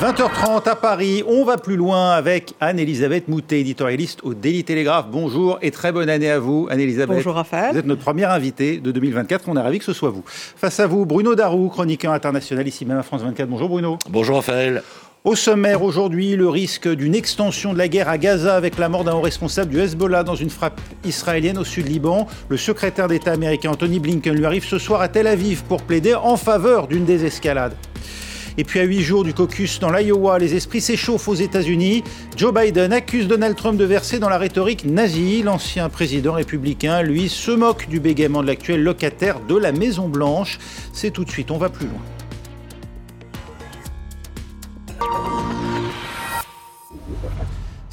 20h30 0.00 0.68
à 0.68 0.76
Paris, 0.76 1.24
on 1.26 1.42
va 1.42 1.56
plus 1.56 1.76
loin 1.76 2.10
avec 2.10 2.52
Anne-Elisabeth 2.60 3.28
Moutet, 3.28 3.60
éditorialiste 3.60 4.20
au 4.24 4.34
Daily 4.34 4.62
Telegraph. 4.62 5.06
Bonjour 5.10 5.58
et 5.62 5.70
très 5.70 5.90
bonne 5.90 6.10
année 6.10 6.30
à 6.30 6.38
vous, 6.38 6.68
Anne-Elisabeth. 6.70 7.16
Bonjour 7.16 7.34
Raphaël. 7.34 7.72
Vous 7.72 7.78
êtes 7.78 7.86
notre 7.86 8.02
première 8.02 8.30
invitée 8.30 8.76
de 8.76 8.92
2024, 8.92 9.48
on 9.48 9.56
est 9.56 9.60
ravis 9.60 9.78
que 9.78 9.86
ce 9.86 9.94
soit 9.94 10.10
vous. 10.10 10.22
Face 10.26 10.80
à 10.80 10.86
vous, 10.86 11.06
Bruno 11.06 11.34
Darou, 11.34 11.70
chroniqueur 11.70 12.12
international 12.12 12.68
ici 12.68 12.84
même 12.84 12.98
à 12.98 13.02
France 13.02 13.22
24. 13.22 13.48
Bonjour 13.48 13.70
Bruno. 13.70 13.96
Bonjour 14.10 14.36
Raphaël. 14.36 14.82
Au 15.24 15.34
sommaire 15.34 15.82
aujourd'hui, 15.82 16.36
le 16.36 16.50
risque 16.50 16.88
d'une 16.88 17.14
extension 17.14 17.72
de 17.72 17.78
la 17.78 17.88
guerre 17.88 18.10
à 18.10 18.18
Gaza 18.18 18.54
avec 18.54 18.76
la 18.76 18.90
mort 18.90 19.02
d'un 19.02 19.14
haut 19.14 19.22
responsable 19.22 19.70
du 19.70 19.80
Hezbollah 19.80 20.24
dans 20.24 20.36
une 20.36 20.50
frappe 20.50 20.78
israélienne 21.06 21.56
au 21.56 21.64
sud 21.64 21.88
Liban. 21.88 22.26
Le 22.50 22.58
secrétaire 22.58 23.08
d'État 23.08 23.32
américain 23.32 23.70
Anthony 23.70 23.98
Blinken 23.98 24.34
lui 24.34 24.44
arrive 24.44 24.66
ce 24.66 24.78
soir 24.78 25.00
à 25.00 25.08
Tel 25.08 25.26
Aviv 25.26 25.62
pour 25.64 25.82
plaider 25.82 26.14
en 26.14 26.36
faveur 26.36 26.86
d'une 26.86 27.06
désescalade. 27.06 27.72
Et 28.58 28.64
puis 28.64 28.80
à 28.80 28.84
huit 28.84 29.02
jours 29.02 29.24
du 29.24 29.34
caucus 29.34 29.78
dans 29.80 29.90
l'Iowa, 29.90 30.38
les 30.38 30.54
esprits 30.54 30.80
s'échauffent 30.80 31.28
aux 31.28 31.34
États-Unis. 31.34 32.02
Joe 32.36 32.54
Biden 32.54 32.92
accuse 32.92 33.28
Donald 33.28 33.56
Trump 33.56 33.78
de 33.78 33.84
verser 33.84 34.18
dans 34.18 34.28
la 34.28 34.38
rhétorique 34.38 34.84
nazie. 34.84 35.42
L'ancien 35.42 35.88
président 35.88 36.32
républicain, 36.32 37.02
lui, 37.02 37.28
se 37.28 37.50
moque 37.50 37.88
du 37.88 38.00
bégaiement 38.00 38.42
de 38.42 38.46
l'actuel 38.46 38.82
locataire 38.82 39.40
de 39.40 39.56
la 39.56 39.72
Maison-Blanche. 39.72 40.58
C'est 40.92 41.10
tout 41.10 41.24
de 41.24 41.30
suite, 41.30 41.50
on 41.50 41.58
va 41.58 41.68
plus 41.68 41.86
loin. 41.86 42.00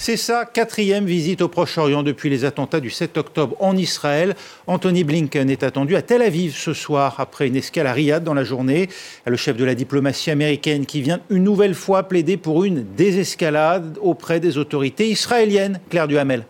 C'est 0.06 0.18
sa 0.18 0.44
quatrième 0.44 1.06
visite 1.06 1.42
au 1.42 1.48
Proche-Orient 1.48 2.04
depuis 2.04 2.30
les 2.30 2.44
attentats 2.44 2.82
du 2.82 2.90
7 2.90 3.18
octobre 3.18 3.56
en 3.62 3.78
Israël. 3.78 4.36
Anthony 4.68 5.06
Blinken 5.06 5.50
est 5.50 5.64
attendu 5.64 5.96
à 5.96 6.02
Tel 6.02 6.22
Aviv 6.22 6.58
ce 6.58 6.74
soir 6.74 7.22
après 7.22 7.48
une 7.48 7.56
escale 7.56 7.88
à 7.88 7.94
Riyad 7.94 8.22
dans 8.22 8.34
la 8.34 8.44
journée. 8.44 8.90
Le 9.26 9.38
chef 9.38 9.56
de 9.56 9.64
la 9.64 9.76
diplomatie 9.76 10.30
américaine 10.30 10.86
qui 10.86 11.02
vient 11.02 11.22
une 11.30 11.46
nouvelle 11.46 11.74
fois 11.74 12.04
plaider 12.04 12.36
pour 12.36 12.66
une 12.66 12.84
désescalade 12.84 13.98
auprès 14.02 14.42
des 14.42 14.58
autorités 14.58 15.08
israéliennes. 15.08 15.80
Claire 15.90 16.10
Duhamel. 16.10 16.44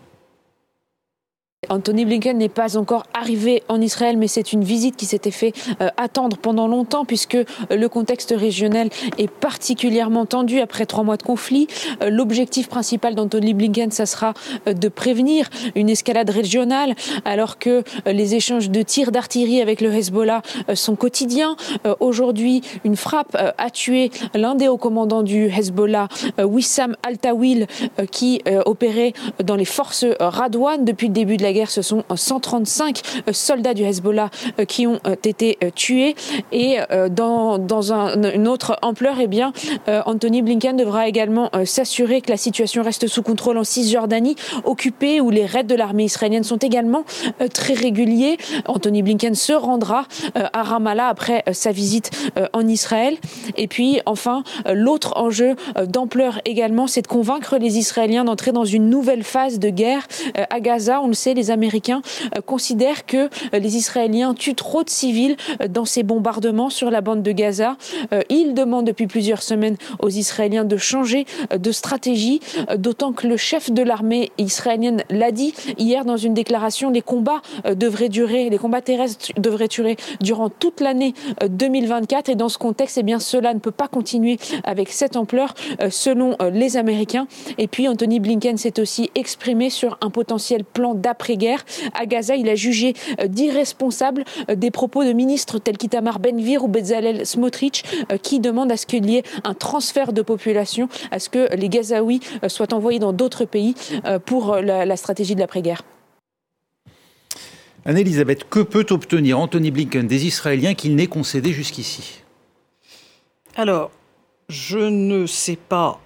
Anthony 1.68 2.04
Blinken 2.04 2.38
n'est 2.38 2.48
pas 2.48 2.76
encore 2.76 3.04
arrivé 3.14 3.62
en 3.68 3.80
Israël, 3.80 4.16
mais 4.16 4.28
c'est 4.28 4.52
une 4.52 4.64
visite 4.64 4.96
qui 4.96 5.06
s'était 5.06 5.30
fait 5.30 5.52
euh, 5.80 5.88
attendre 5.96 6.36
pendant 6.36 6.68
longtemps 6.68 7.04
puisque 7.04 7.34
euh, 7.34 7.44
le 7.70 7.88
contexte 7.88 8.34
régional 8.36 8.90
est 9.18 9.30
particulièrement 9.30 10.26
tendu 10.26 10.60
après 10.60 10.86
trois 10.86 11.04
mois 11.04 11.16
de 11.16 11.22
conflit. 11.22 11.68
Euh, 12.02 12.10
l'objectif 12.10 12.68
principal 12.68 13.14
d'Anthony 13.14 13.54
Blinken, 13.54 13.90
ça 13.90 14.06
sera 14.06 14.34
de 14.66 14.88
prévenir 14.88 15.48
une 15.74 15.88
escalade 15.88 16.30
régionale 16.30 16.94
alors 17.24 17.58
que 17.58 17.82
les 18.06 18.34
échanges 18.34 18.70
de 18.70 18.82
tirs 18.82 19.12
d'artillerie 19.12 19.60
avec 19.60 19.80
le 19.80 19.92
Hezbollah 19.92 20.42
sont 20.74 20.96
quotidiens. 20.96 21.56
Aujourd'hui, 22.00 22.62
une 22.84 22.96
frappe 22.96 23.36
a 23.36 23.70
tué 23.70 24.10
l'un 24.34 24.54
des 24.54 24.68
hauts 24.68 24.78
commandants 24.78 25.22
du 25.22 25.46
Hezbollah, 25.46 26.08
Wissam 26.38 26.96
Al-Tawil, 27.02 27.66
qui 28.10 28.42
opérait 28.64 29.12
dans 29.42 29.56
les 29.56 29.64
forces 29.64 30.04
Radouane 30.20 30.84
depuis 30.84 31.08
le 31.08 31.12
début 31.12 31.36
de 31.36 31.42
la 31.42 31.52
guerre, 31.54 31.70
ce 31.70 31.80
sont 31.80 32.04
135 32.14 33.00
euh, 33.28 33.32
soldats 33.32 33.74
du 33.74 33.84
Hezbollah 33.84 34.30
euh, 34.58 34.64
qui 34.64 34.86
ont 34.86 35.00
euh, 35.06 35.16
été 35.24 35.58
tués. 35.74 36.14
Et 36.52 36.78
dans, 37.10 37.58
dans 37.58 37.92
une 37.92 38.48
autre 38.48 38.76
ampleur, 38.82 39.16
eh 39.20 39.26
bien, 39.26 39.52
Anthony 39.86 40.42
Blinken 40.42 40.76
devra 40.76 41.08
également 41.08 41.50
s'assurer 41.64 42.20
que 42.20 42.30
la 42.30 42.36
situation 42.36 42.82
reste 42.82 43.06
sous 43.06 43.22
contrôle 43.22 43.56
en 43.56 43.64
Cisjordanie, 43.64 44.36
occupée, 44.64 45.20
où 45.20 45.30
les 45.30 45.46
raids 45.46 45.64
de 45.64 45.74
l'armée 45.74 46.04
israélienne 46.04 46.42
sont 46.42 46.56
également 46.56 47.04
très 47.52 47.74
réguliers. 47.74 48.36
Anthony 48.66 49.02
Blinken 49.02 49.34
se 49.34 49.52
rendra 49.52 50.06
à 50.34 50.62
Ramallah 50.62 51.08
après 51.08 51.44
sa 51.52 51.72
visite 51.72 52.10
en 52.52 52.66
Israël. 52.66 53.16
Et 53.56 53.68
puis, 53.68 54.00
enfin, 54.06 54.42
l'autre 54.72 55.14
enjeu 55.16 55.54
d'ampleur 55.86 56.40
également, 56.44 56.86
c'est 56.86 57.02
de 57.02 57.08
convaincre 57.08 57.56
les 57.56 57.78
Israéliens 57.78 58.24
d'entrer 58.24 58.52
dans 58.52 58.64
une 58.64 58.90
nouvelle 58.90 59.22
phase 59.22 59.58
de 59.58 59.70
guerre 59.70 60.06
à 60.50 60.60
Gaza. 60.60 61.00
On 61.00 61.08
le 61.08 61.14
sait, 61.14 61.34
les 61.34 61.43
les 61.44 61.50
Américains 61.50 62.00
euh, 62.36 62.40
considèrent 62.40 63.04
que 63.04 63.28
euh, 63.28 63.58
les 63.58 63.76
Israéliens 63.76 64.32
tuent 64.34 64.54
trop 64.54 64.82
de 64.82 64.88
civils 64.90 65.36
euh, 65.60 65.68
dans 65.68 65.84
ces 65.84 66.02
bombardements 66.02 66.70
sur 66.70 66.90
la 66.90 67.00
bande 67.00 67.22
de 67.22 67.32
Gaza. 67.32 67.76
Ils 68.30 68.54
demandent 68.54 68.86
depuis 68.86 69.06
plusieurs 69.06 69.42
semaines 69.42 69.76
aux 69.98 70.08
Israéliens 70.08 70.64
de 70.64 70.76
changer 70.76 71.26
de 71.56 71.72
stratégie, 71.72 72.40
d'autant 72.76 73.12
que 73.12 73.26
le 73.26 73.36
chef 73.36 73.70
de 73.70 73.82
l'armée 73.82 74.30
israélienne 74.38 75.02
l'a 75.10 75.32
dit 75.32 75.52
hier 75.78 76.04
dans 76.04 76.16
une 76.16 76.34
déclaration, 76.34 76.90
les 76.90 77.02
combats 77.02 77.42
devraient 77.74 78.08
durer, 78.08 78.50
les 78.50 78.58
combats 78.58 78.80
terrestres 78.80 79.32
devraient 79.36 79.68
durer 79.68 79.96
durant 80.20 80.48
toute 80.48 80.80
l'année 80.80 81.14
2024 81.46 82.28
et 82.28 82.34
dans 82.34 82.48
ce 82.48 82.58
contexte, 82.58 82.98
eh 82.98 83.02
bien, 83.02 83.18
cela 83.18 83.52
ne 83.54 83.58
peut 83.58 83.70
pas 83.70 83.88
continuer 83.88 84.38
avec 84.64 84.90
cette 84.90 85.16
ampleur 85.16 85.54
selon 85.90 86.36
les 86.52 86.76
Américains. 86.76 87.26
Et 87.58 87.66
puis 87.66 87.88
Anthony 87.88 88.20
Blinken 88.20 88.56
s'est 88.56 88.80
aussi 88.80 89.10
exprimé 89.14 89.70
sur 89.70 89.98
un 90.00 90.10
potentiel 90.10 90.64
plan 90.64 90.94
d'après 90.94 91.23
guerre 91.32 91.64
À 91.94 92.06
Gaza, 92.06 92.36
il 92.36 92.48
a 92.48 92.54
jugé 92.54 92.94
euh, 93.20 93.26
d'irresponsables 93.26 94.24
euh, 94.48 94.54
des 94.54 94.70
propos 94.70 95.04
de 95.04 95.12
ministres 95.12 95.58
tels 95.58 95.78
qu'Itamar 95.78 96.18
Benvir 96.18 96.64
ou 96.64 96.68
Bezalel 96.68 97.26
Smotrich 97.26 97.84
euh, 98.12 98.18
qui 98.18 98.40
demandent 98.40 98.72
à 98.72 98.76
ce 98.76 98.86
qu'il 98.86 99.08
y 99.10 99.16
ait 99.16 99.22
un 99.44 99.54
transfert 99.54 100.12
de 100.12 100.22
population, 100.22 100.88
à 101.10 101.18
ce 101.18 101.28
que 101.28 101.54
les 101.56 101.68
Gazaouis 101.68 102.20
soient 102.48 102.72
envoyés 102.72 102.98
dans 102.98 103.12
d'autres 103.12 103.44
pays 103.44 103.74
pour 104.26 104.56
la, 104.56 104.96
stratégie 104.96 105.34
de 105.34 105.40
l'après-guerre. 105.40 105.82
Anne-Elisabeth, 107.84 108.48
que 108.48 108.60
peut 108.60 108.86
obtenir 108.90 109.38
Anthony 109.38 109.70
Blinken 109.70 110.06
des 110.06 110.26
Israéliens 110.26 110.74
qu'il 110.74 110.94
n'ait 110.94 111.06
concédé 111.06 111.52
jusqu'ici? 111.52 112.22
Alors, 113.56 113.90
je 114.48 114.78
ne 114.78 115.26
sais 115.26 115.56
pas 115.56 116.00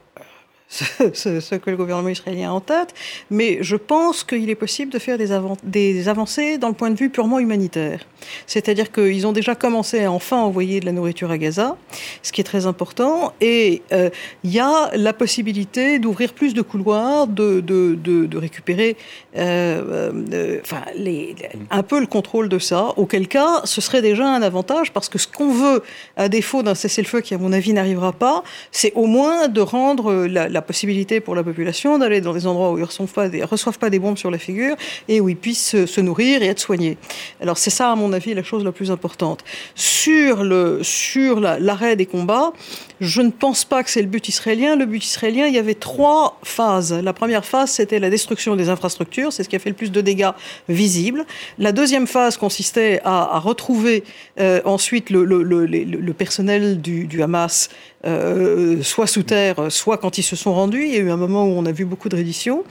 ce, 0.69 1.55
que 1.55 1.71
le 1.71 1.77
gouvernement 1.77 2.11
israélien 2.11 2.51
a 2.51 2.53
en 2.53 2.61
tête, 2.61 2.95
mais 3.31 3.59
je 3.63 3.77
pense 3.77 4.23
qu'il 4.23 4.51
est 4.51 4.55
possible 4.55 4.93
de 4.93 4.99
faire 4.99 5.17
des, 5.17 6.09
avancées 6.09 6.59
dans 6.59 6.69
le 6.69 6.75
point 6.75 6.91
de 6.91 6.99
vue 6.99 7.09
purement 7.09 7.39
humanitaire. 7.39 8.07
C'est-à-dire 8.47 8.93
qu'ils 8.93 9.27
ont 9.27 9.33
déjà 9.33 9.55
commencé 9.55 10.05
à 10.05 10.13
enfin 10.13 10.37
envoyer 10.37 10.81
de 10.81 10.87
la 10.87 10.93
nourriture 10.93 11.31
à 11.31 11.39
Gaza, 11.39 11.77
ce 12.23 12.33
qui 12.33 12.41
est 12.41 12.45
très 12.45 12.67
important, 12.67 13.33
et 13.41 13.83
euh, 13.93 14.11
il 14.45 14.53
y 14.53 14.61
a 14.61 14.91
la 14.95 15.13
possibilité 15.13 15.99
d'ouvrir 15.99 16.35
plus 16.35 16.53
de 16.53 16.63
couloirs, 16.63 17.27
de, 17.27 18.39
récupérer 18.39 18.97
euh, 19.37 20.13
euh, 20.33 20.61
un 21.71 21.83
peu 21.83 21.99
le 21.99 22.07
contrôle 22.07 22.49
de 22.49 22.59
ça, 22.59 22.93
auquel 22.97 23.27
cas 23.27 23.63
ce 23.65 23.81
serait 23.81 24.03
déjà 24.03 24.27
un 24.27 24.43
avantage, 24.43 24.93
parce 24.93 25.09
que 25.09 25.19
ce 25.19 25.27
qu'on 25.27 25.51
veut, 25.51 25.83
à 26.17 26.29
défaut 26.29 26.63
d'un 26.63 26.75
cessez-le-feu 26.75 27.21
qui 27.23 27.35
à 27.35 27.39
mon 27.39 27.53
avis 27.53 27.73
n'arrivera 27.73 28.13
pas, 28.13 28.43
c'est 28.71 28.93
au 28.95 29.07
moins 29.07 29.49
de 29.49 29.61
rendre 29.61 30.27
la 30.27 30.58
possibilité 30.63 31.21
pour 31.21 31.35
la 31.35 31.43
population 31.43 31.99
d'aller 31.99 32.21
dans 32.21 32.33
des 32.33 32.47
endroits 32.47 32.73
où 32.73 32.79
ils 32.79 32.83
ne 32.83 33.45
reçoivent, 33.45 33.79
pas 33.79 33.91
des 33.91 33.99
bombes 33.99 34.19
sur 34.19 34.31
la 34.31 34.39
figure 34.39 34.77
et 35.09 35.21
où 35.21 35.29
ils 35.29 35.37
puissent 35.37 35.85
se, 35.85 36.01
nourrir 36.01 36.43
et 36.43 36.47
être 36.47 36.59
soignés. 36.59 36.97
Alors 37.41 37.59
c'est 37.59 37.71
ça, 37.71 37.93
à 37.93 37.97
mon 37.97 38.13
avis, 38.13 38.35
la 38.35 38.43
chose 38.43 38.65
la 38.65 38.73
plus 38.73 38.91
importante. 38.91 39.45
Sur 39.75 40.45
le 40.45 40.81
sur 40.83 41.41
l'arrêt 41.41 41.97
des 41.97 42.07
combats, 42.07 42.53
je 43.01 43.21
ne 43.21 43.31
pense 43.31 43.65
pas 43.65 43.83
que 43.83 43.91
c'est 43.91 44.03
le 44.03 44.09
but 44.09 44.29
israélien. 44.29 44.77
Le 44.77 44.87
but 44.87 45.05
israélien, 45.05 45.47
il 45.47 45.55
y 45.55 45.59
avait 45.59 45.75
trois 45.75 46.39
phases. 46.43 46.93
La 46.93 47.13
première 47.13 47.45
phase, 47.45 47.71
c'était 47.71 47.99
la 47.99 48.11
destruction 48.11 48.57
des 48.57 48.69
infrastructures, 48.69 49.33
c'est 49.33 49.45
ce 49.45 49.49
qui 49.49 49.57
a 49.57 49.59
fait 49.59 49.71
le 49.71 49.77
plus 49.77 49.93
de 49.93 50.01
dégâts 50.01 50.31
visibles. 50.69 51.25
La 51.59 51.73
deuxième 51.73 52.07
phase 52.07 52.37
consistait 52.37 53.01
à, 53.05 53.39
retrouver 53.39 54.05
euh, 54.41 54.61
ensuite 54.65 55.11
le, 55.11 56.13
personnel 56.13 56.81
du 56.81 57.23
Hamas 57.23 57.69
euh, 58.07 58.83
soit 58.83 59.09
sous 59.09 59.25
terre, 59.25 59.57
soit 59.71 59.99
quand 59.99 60.19
ils 60.19 60.23
se 60.23 60.37
sont 60.37 60.55
rendus. 60.55 60.85
Il 60.85 60.93
y 60.93 60.97
a 60.97 61.01
eu 61.01 61.11
un 61.11 61.17
moment 61.17 61.45
où 61.45 61.51
on 61.51 61.67
a 61.67 61.73
vu 61.73 61.85
beaucoup 61.85 62.09
de 62.09 62.17
redditions. 62.17 62.63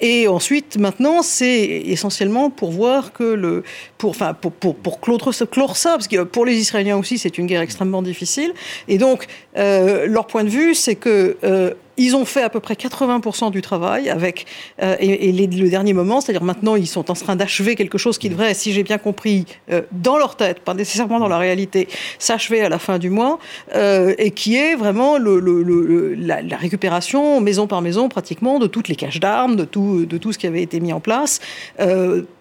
Et 0.00 0.26
ensuite, 0.26 0.76
maintenant, 0.76 1.22
c'est 1.22 1.82
essentiellement 1.86 2.50
pour 2.50 2.72
voir 2.72 3.12
que 3.12 3.22
le, 3.22 3.62
pour, 3.98 4.10
enfin, 4.10 4.34
pour, 4.34 4.52
pour, 4.52 4.74
pour 4.74 5.00
clore, 5.00 5.76
ça, 5.76 5.92
parce 5.92 6.08
que 6.08 6.24
pour 6.24 6.44
les 6.44 6.56
Israéliens 6.56 6.96
aussi, 6.96 7.18
c'est 7.18 7.38
une 7.38 7.46
guerre 7.46 7.60
extrêmement 7.60 8.02
difficile. 8.02 8.52
Et 8.88 8.98
donc, 8.98 9.26
euh, 9.56 10.06
leur 10.06 10.26
point 10.26 10.44
de 10.44 10.48
vue, 10.48 10.74
c'est 10.74 10.96
que 10.96 11.36
euh, 11.44 11.74
ils 12.02 12.16
ont 12.16 12.24
fait 12.24 12.42
à 12.42 12.48
peu 12.48 12.58
près 12.58 12.74
80% 12.74 13.52
du 13.52 13.62
travail 13.62 14.10
avec 14.10 14.46
euh, 14.82 14.96
et, 14.98 15.32
le 15.32 15.68
dernier 15.68 15.92
moment, 15.92 16.20
c'est-à-dire 16.20 16.42
maintenant 16.42 16.74
ils 16.74 16.88
sont 16.88 17.10
en 17.10 17.14
train 17.14 17.36
d'achever 17.36 17.76
quelque 17.76 17.96
chose 17.96 18.18
qui 18.18 18.28
devrait, 18.28 18.54
si 18.54 18.72
j'ai 18.72 18.82
bien 18.82 18.98
compris, 18.98 19.46
euh, 19.70 19.82
dans 19.92 20.18
leur 20.18 20.36
tête, 20.36 20.60
pas 20.60 20.74
nécessairement 20.74 21.20
dans 21.20 21.28
la 21.28 21.38
réalité, 21.38 21.88
s'achever 22.18 22.60
à 22.62 22.68
la 22.68 22.78
fin 22.78 22.98
du 22.98 23.08
mois 23.08 23.38
euh, 23.76 24.14
et 24.18 24.32
qui 24.32 24.56
est 24.56 24.74
vraiment 24.74 25.16
le, 25.16 25.38
le, 25.38 26.14
la, 26.14 26.42
la, 26.42 26.56
récupération 26.56 27.40
maison 27.40 27.68
par 27.68 27.82
maison 27.82 28.08
pratiquement 28.08 28.58
de 28.58 28.66
toutes 28.66 28.88
les 28.88 28.96
caches 28.96 29.20
d'armes, 29.20 29.54
de 29.54 29.64
tout, 29.64 30.04
de 30.04 30.18
tout 30.18 30.32
ce 30.32 30.38
qui 30.38 30.48
avait 30.48 30.62
été 30.62 30.80
mis 30.80 30.92
en 30.92 31.00
place 31.00 31.40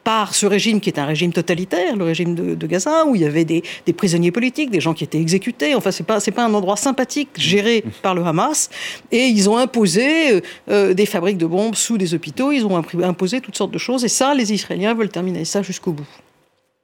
par 0.03 0.33
ce 0.33 0.45
régime 0.45 0.79
qui 0.79 0.89
est 0.89 0.99
un 0.99 1.05
régime 1.05 1.31
totalitaire, 1.31 1.95
le 1.95 2.05
régime 2.05 2.33
de, 2.35 2.67
Gaza, 2.67 3.05
où 3.05 3.15
il 3.15 3.21
y 3.21 3.25
avait 3.25 3.45
des, 3.45 3.63
prisonniers 3.95 4.31
politiques, 4.31 4.71
des 4.71 4.79
gens 4.79 4.93
qui 4.93 5.03
étaient 5.03 5.19
exécutés. 5.19 5.75
Enfin, 5.75 5.91
c'est 5.91 6.03
pas 6.03 6.19
pas 6.19 6.45
un 6.45 6.53
endroit 6.53 6.77
sympathique 6.77 7.29
géré 7.37 7.83
par 8.01 8.15
le 8.15 8.23
Hamas. 8.23 8.69
Et 9.11 9.25
ils 9.25 9.49
ont 9.49 9.57
imposé 9.57 10.31
euh, 10.31 10.41
euh, 10.69 10.93
des 10.93 11.05
fabriques 11.05 11.37
de 11.37 11.45
bombes 11.45 11.75
sous 11.75 11.97
des 11.97 12.13
hôpitaux. 12.13 12.51
Ils 12.51 12.65
ont 12.65 12.81
imposé 13.03 13.41
toutes 13.41 13.57
sortes 13.57 13.71
de 13.71 13.77
choses. 13.77 14.03
Et 14.05 14.07
ça, 14.07 14.33
les 14.33 14.53
Israéliens 14.53 14.93
veulent 14.93 15.09
terminer 15.09 15.45
ça 15.45 15.61
jusqu'au 15.61 15.91
bout. 15.91 16.07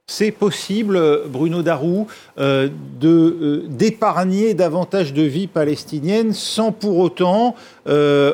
c'est 0.06 0.30
possible, 0.30 0.98
Bruno 1.26 1.62
Darou, 1.62 2.06
euh, 2.38 2.68
de 3.00 3.64
d'épargner 3.68 4.54
davantage 4.54 5.12
de 5.12 5.22
vies 5.22 5.48
palestiniennes 5.48 6.32
sans 6.32 6.72
pour 6.72 6.98
autant 6.98 7.54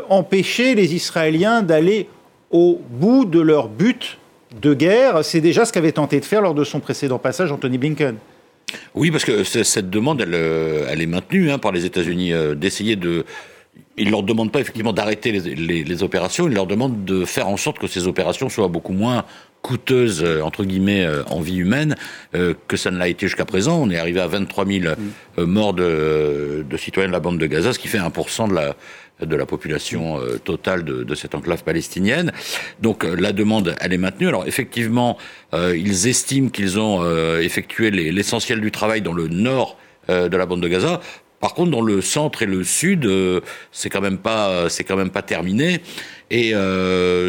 empêcher 0.08 0.74
les 0.74 0.94
Israéliens 0.94 1.62
d'aller 1.62 2.08
au 2.50 2.80
bout 2.90 3.24
de 3.24 3.40
leur 3.40 3.68
but 3.68 4.18
de 4.60 4.74
guerre. 4.74 5.24
C'est 5.24 5.40
déjà 5.40 5.64
ce 5.64 5.72
qu'avait 5.72 5.92
tenté 5.92 6.20
de 6.20 6.24
faire 6.24 6.40
lors 6.40 6.54
de 6.54 6.64
son 6.64 6.80
précédent 6.80 7.18
passage 7.18 7.52
Anthony 7.52 7.78
Blinken. 7.78 8.16
Oui, 8.94 9.10
parce 9.10 9.24
que 9.24 9.44
cette 9.44 9.90
demande, 9.90 10.20
elle, 10.20 10.34
euh, 10.34 10.88
est 10.88 11.06
maintenue 11.06 11.50
hein, 11.50 11.58
par 11.58 11.72
les 11.72 11.84
États-Unis, 11.84 12.32
euh, 12.32 12.54
d'essayer 12.54 12.96
de... 12.96 13.24
Ils 13.96 14.06
ne 14.06 14.10
leur 14.10 14.22
demandent 14.22 14.52
pas 14.52 14.60
effectivement 14.60 14.92
d'arrêter 14.92 15.32
les, 15.32 16.02
opérations, 16.02 16.48
ils 16.48 16.54
leur 16.54 16.66
demandent 16.66 17.04
de 17.04 17.24
faire 17.24 17.48
en 17.48 17.56
sorte 17.56 17.78
que 17.78 17.86
ces 17.86 18.06
opérations 18.06 18.48
soient 18.48 18.68
beaucoup 18.68 18.92
moins 18.92 19.24
coûteuses, 19.64 20.22
euh, 20.22 20.42
entre 20.42 20.64
guillemets, 20.64 21.08
en 21.28 21.40
vie 21.40 21.56
humaine, 21.56 21.96
que 22.32 22.76
ça 22.76 22.90
ne 22.90 22.98
l'a 22.98 23.08
été 23.08 23.26
jusqu'à 23.26 23.44
présent. 23.44 23.80
On 23.80 23.90
est 23.90 23.98
arrivé 23.98 24.20
à 24.20 24.26
23 24.26 24.66
000 24.66 24.94
mm. 25.38 25.44
morts 25.44 25.74
de, 25.74 26.64
de, 26.68 26.76
citoyens 26.76 27.08
de 27.08 27.12
la 27.12 27.20
bande 27.20 27.38
de 27.38 27.46
Gaza, 27.46 27.72
ce 27.72 27.78
qui 27.78 27.88
fait 27.88 27.98
1% 27.98 28.48
de 28.48 28.54
la, 28.54 28.76
de 29.20 29.36
la 29.36 29.46
population 29.46 30.18
euh, 30.18 30.38
totale 30.38 30.84
de, 30.84 31.14
cette 31.14 31.34
enclave 31.34 31.62
palestinienne. 31.62 32.32
Donc 32.80 33.04
euh, 33.04 33.14
la 33.14 33.32
demande, 33.32 33.76
elle 33.80 33.92
est 33.92 33.98
maintenue. 33.98 34.28
Alors 34.28 34.46
effectivement, 34.46 35.16
euh, 35.52 35.76
ils 35.76 36.08
estiment 36.08 36.48
qu'ils 36.48 36.78
ont 36.78 37.04
effectué 37.38 37.90
l'essentiel 37.90 38.60
du 38.60 38.70
travail 38.70 39.02
dans 39.02 39.12
le 39.12 39.28
nord 39.28 39.76
de 40.08 40.36
la 40.36 40.46
bande 40.46 40.62
de 40.62 40.68
Gaza. 40.68 41.00
Par 41.40 41.54
contre, 41.54 41.70
dans 41.70 41.80
le 41.80 42.00
centre 42.00 42.42
et 42.42 42.46
le 42.46 42.64
sud, 42.64 43.08
c'est 43.72 43.90
quand 43.90 44.00
même 44.00 44.18
pas, 44.18 44.68
c'est 44.68 44.84
quand 44.84 44.96
même 44.96 45.10
pas 45.10 45.22
terminé. 45.22 45.80
Et 46.30 46.52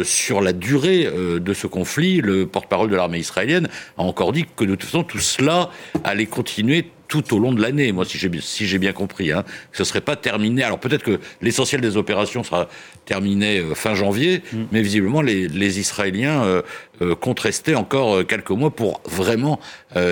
sur 0.04 0.40
la 0.40 0.52
durée 0.52 1.04
de 1.04 1.54
ce 1.54 1.66
conflit, 1.66 2.20
le 2.20 2.46
porte-parole 2.46 2.90
de 2.90 2.96
l'armée 2.96 3.18
israélienne 3.18 3.68
a 3.98 4.02
encore 4.02 4.32
dit 4.32 4.46
que 4.56 4.64
de 4.64 4.74
toute 4.74 4.84
façon, 4.84 5.04
tout 5.04 5.18
cela 5.18 5.70
allait 6.02 6.26
continuer 6.26 6.90
tout 7.08 7.34
au 7.34 7.38
long 7.38 7.52
de 7.52 7.60
l'année, 7.60 7.92
moi, 7.92 8.04
si 8.04 8.18
j'ai 8.18 8.30
si 8.40 8.78
bien 8.78 8.92
compris, 8.92 9.32
hein, 9.32 9.44
que 9.70 9.78
ce 9.78 9.84
serait 9.84 10.00
pas 10.00 10.16
terminé. 10.16 10.62
Alors 10.62 10.78
peut-être 10.78 11.02
que 11.02 11.20
l'essentiel 11.40 11.80
des 11.80 11.96
opérations 11.96 12.42
sera 12.42 12.68
terminé 13.04 13.58
euh, 13.58 13.74
fin 13.74 13.94
janvier, 13.94 14.42
mm. 14.52 14.64
mais 14.72 14.82
visiblement 14.82 15.22
les, 15.22 15.48
les 15.48 15.78
Israéliens 15.78 16.44
euh, 16.44 16.62
euh, 17.02 17.14
comptent 17.14 17.40
rester 17.40 17.74
encore 17.74 18.16
euh, 18.16 18.24
quelques 18.24 18.50
mois 18.50 18.70
pour 18.70 19.00
vraiment 19.04 19.60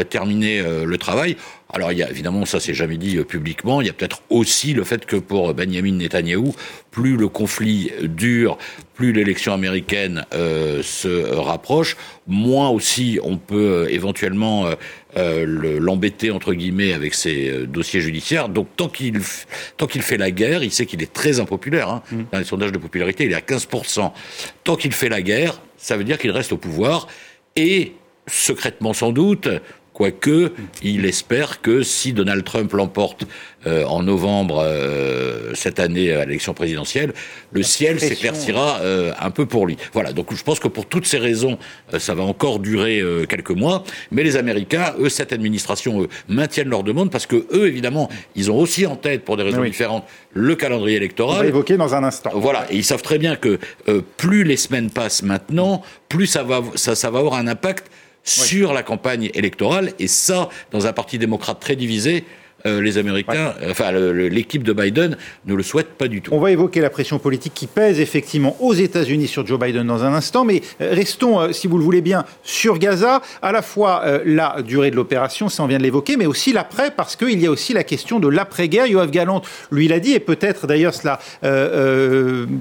terminer 0.09 0.63
le 0.63 0.97
travail. 0.97 1.37
Alors 1.71 1.93
il 1.93 1.99
y 1.99 2.03
a 2.03 2.09
évidemment, 2.09 2.47
ça 2.47 2.59
c'est 2.59 2.73
jamais 2.73 2.97
dit 2.97 3.19
publiquement, 3.25 3.83
il 3.83 3.87
y 3.87 3.91
a 3.91 3.93
peut-être 3.93 4.23
aussi 4.31 4.73
le 4.73 4.83
fait 4.83 5.05
que 5.05 5.17
pour 5.17 5.53
Benjamin 5.53 5.93
Netanyahou, 5.93 6.55
plus 6.91 7.19
le 7.19 7.29
conflit 7.29 7.91
dure, 8.03 8.57
plus 8.95 9.13
l'élection 9.13 9.53
américaine 9.53 10.25
se 10.33 11.35
rapproche, 11.35 11.99
moins 12.27 12.71
aussi 12.71 13.19
on 13.23 13.37
peut 13.37 13.89
éventuellement 13.91 14.71
euh, 15.17 15.79
l'embêter 15.81 16.31
entre 16.31 16.55
guillemets 16.55 16.93
avec 16.93 17.15
ses 17.15 17.49
euh, 17.49 17.67
dossiers 17.67 18.01
judiciaires. 18.01 18.49
Donc 18.49 18.69
tant 18.77 18.89
qu'il 18.89 19.21
tant 19.77 19.87
qu'il 19.87 20.03
fait 20.03 20.17
la 20.17 20.31
guerre, 20.31 20.63
il 20.63 20.73
sait 20.73 20.87
qu'il 20.87 21.03
est 21.03 21.13
très 21.13 21.41
impopulaire. 21.41 21.89
Hein. 21.89 22.03
Mm. 22.11 22.23
Dans 22.33 22.39
les 22.39 22.45
sondages 22.45 22.73
de 22.73 22.79
popularité, 22.79 23.25
il 23.25 23.33
est 23.33 23.37
à 23.37 23.41
15%. 23.41 24.13
Tant 24.65 24.77
qu'il 24.77 24.93
fait 24.93 25.09
la 25.09 25.23
guerre, 25.23 25.61
ça 25.77 25.97
veut 25.97 26.05
dire 26.05 26.19
qu'il 26.19 26.31
reste 26.31 26.53
au 26.53 26.57
pouvoir 26.57 27.07
et 27.57 27.93
secrètement 28.27 28.93
sans 28.93 29.13
doute, 29.13 29.49
quoique 29.95 30.53
il 30.83 31.07
espère 31.07 31.63
que 31.63 31.83
si 31.83 32.13
Donald 32.13 32.45
Trump 32.45 32.71
l'emporte 32.73 33.27
euh, 33.67 33.85
en 33.85 34.03
novembre 34.03 34.63
euh, 34.63 35.53
cette 35.55 35.81
année 35.81 36.13
à 36.13 36.27
l'élection 36.27 36.53
présidentielle, 36.53 37.15
le 37.53 37.63
ciel 37.63 37.99
s'éclaircira 38.01 38.81
euh, 38.83 39.13
un 39.19 39.31
peu 39.31 39.47
pour 39.47 39.67
lui. 39.67 39.79
Voilà, 39.95 40.13
donc 40.13 40.35
je 40.35 40.43
pense 40.43 40.61
que 40.61 40.69
pour 40.69 40.87
toutes 40.87 41.07
ces 41.07 41.19
raisons, 41.19 41.59
ça 41.97 42.15
va 42.15 42.25
encore 42.25 42.59
durer 42.59 43.03
quelques 43.29 43.53
mois, 43.53 43.85
mais 44.11 44.25
les 44.25 44.37
Américains, 44.37 44.95
eux, 44.99 45.09
cette 45.09 45.33
administration, 45.33 46.03
eux, 46.03 46.09
maintiennent 46.29 46.69
leur 46.69 46.83
demande 46.83 47.11
parce 47.11 47.27
que 47.27 47.47
eux, 47.53 47.69
évidemment, 47.69 48.11
ils 48.35 48.51
ont 48.51 48.59
aussi 48.59 48.87
en 48.87 48.97
tête, 48.97 49.25
pour 49.25 49.37
des 49.37 49.45
raisons 49.45 49.63
différentes, 49.63 50.05
le 50.33 50.57
calendrier 50.57 50.97
électoral. 50.97 51.37
On 51.37 51.43
va 51.43 51.47
évoquer 51.47 51.77
dans 51.77 51.95
un 51.95 52.03
instant. 52.03 52.33
Voilà, 52.35 52.67
et 52.71 52.77
ils 52.77 52.85
savent 52.85 53.03
très 53.03 53.19
bien 53.19 53.37
que 53.37 53.61
plus 54.17 54.43
les 54.43 54.57
semaines 54.57 54.91
passent 54.91 55.23
maintenant, 55.23 55.83
plus 56.09 56.27
ça 56.27 56.43
va, 56.43 56.63
ça, 56.75 56.97
ça 56.97 57.11
va 57.11 57.21
avoir 57.21 57.35
un 57.35 57.47
impact 57.47 57.89
sur 58.25 58.73
la 58.73 58.83
campagne 58.83 59.31
électorale. 59.35 59.93
Et 59.99 60.09
ça, 60.09 60.49
dans 60.71 60.87
un 60.87 60.93
parti 60.93 61.19
démocrate 61.19 61.61
très 61.61 61.77
divisé, 61.77 62.25
euh, 62.67 62.81
les 62.81 62.97
Américains, 62.97 63.53
enfin 63.69 63.93
l'équipe 63.93 64.63
de 64.63 64.73
Biden 64.73 65.19
ne 65.45 65.55
le 65.55 65.63
souhaite 65.63 65.99
pas 65.99 66.09
du 66.09 66.23
tout. 66.23 66.33
On 66.33 66.41
va 66.41 66.51
évoquer 66.51 66.81
la 66.81 66.89
pression 66.89 67.19
politique 67.19 67.53
qui 67.53 67.67
pèse 67.67 68.01
effectivement 68.01 68.57
aux 68.59 68.73
États-Unis 68.73 69.29
sur 69.29 69.47
Joe 69.47 69.61
Biden 69.61 69.87
dans 69.87 70.03
un 70.03 70.15
instant, 70.15 70.47
mais 70.47 70.63
euh, 70.81 70.95
restons, 70.95 71.41
euh, 71.41 71.53
si 71.53 71.67
vous 71.67 71.77
le 71.77 71.85
voulez 71.85 72.01
bien, 72.01 72.25
sur 72.43 72.79
Gaza. 72.79 73.21
À 73.43 73.53
la 73.53 73.61
fois 73.61 74.03
la 74.25 74.63
durée 74.63 74.91
de 74.91 74.97
l'opération, 74.97 75.51
ça 75.51 75.63
on 75.63 75.67
vient 75.67 75.77
de 75.77 75.83
l'évoquer, 75.83 76.17
mais 76.17 76.25
aussi 76.25 76.55
l'après, 76.55 76.91
parce 76.91 77.17
qu'il 77.17 77.39
y 77.39 77.47
a 77.47 77.51
aussi 77.51 77.75
la 77.75 77.85
question 77.85 78.19
de 78.19 78.29
l'après-guerre. 78.29 78.87
Yoav 78.87 79.11
Galant, 79.11 79.43
lui, 79.71 79.87
l'a 79.87 80.01
dit, 80.01 80.13
et 80.13 80.21
peut-être 80.21 80.67
d'ailleurs 80.67 80.95
cela, 80.95 81.19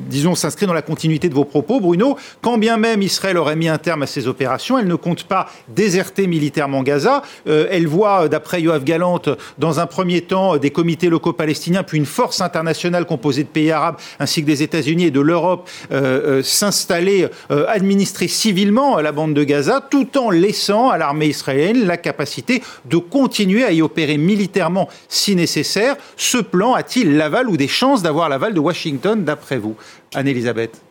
disons, 0.09 0.35
s'inscrit 0.35 0.65
dans 0.65 0.73
la 0.73 0.81
continuité 0.81 1.29
de 1.29 1.33
vos 1.33 1.45
propos, 1.45 1.79
Bruno. 1.79 2.17
Quand 2.41 2.57
bien 2.57 2.75
même 2.75 3.01
Israël 3.01 3.37
aurait 3.37 3.55
mis 3.55 3.69
un 3.69 3.77
terme 3.77 4.03
à 4.03 4.07
ses 4.07 4.27
opérations, 4.27 4.77
elle 4.77 4.87
ne 4.87 4.95
compte 4.95 5.23
pas 5.23 5.49
déserter 5.69 6.27
militairement 6.27 6.83
Gaza. 6.83 7.21
elle 7.45 7.87
voit, 7.87 8.27
d'après 8.27 8.61
Yoav 8.61 8.83
Galant, 8.83 9.21
dans 9.57 9.79
un 9.79 9.87
premier 9.93 10.21
temps 10.21 10.57
des 10.57 10.71
comités 10.71 11.07
locaux 11.07 11.33
palestiniens, 11.33 11.83
puis 11.83 11.99
une 11.99 12.07
force 12.07 12.41
internationale 12.41 13.05
composée 13.05 13.43
de 13.43 13.47
pays 13.47 13.69
arabes 13.69 13.97
ainsi 14.19 14.41
que 14.41 14.47
des 14.47 14.63
États-Unis 14.63 15.05
et 15.05 15.11
de 15.11 15.19
l'Europe 15.19 15.69
euh, 15.91 16.39
euh, 16.39 16.43
s'installer, 16.43 17.27
euh, 17.51 17.67
administrer 17.67 18.27
civilement 18.27 18.99
la 18.99 19.11
bande 19.11 19.35
de 19.35 19.43
Gaza, 19.43 19.87
tout 19.87 20.17
en 20.17 20.31
laissant 20.31 20.89
à 20.89 20.97
l'armée 20.97 21.27
israélienne 21.27 21.85
la 21.85 21.97
capacité 21.97 22.63
de 22.85 22.97
continuer 22.97 23.63
à 23.65 23.71
y 23.71 23.83
opérer 23.83 24.17
militairement 24.17 24.89
si 25.09 25.35
nécessaire. 25.35 25.95
Ce 26.17 26.39
plan 26.39 26.73
a-t-il 26.73 27.15
l'aval 27.15 27.47
ou 27.47 27.55
des 27.55 27.67
chances 27.67 28.01
d'avoir 28.01 28.29
l'aval 28.29 28.55
de 28.55 28.59
Washington, 28.59 29.23
d'après 29.23 29.59
vous, 29.59 29.75
Anne-Elisabeth 30.15 30.81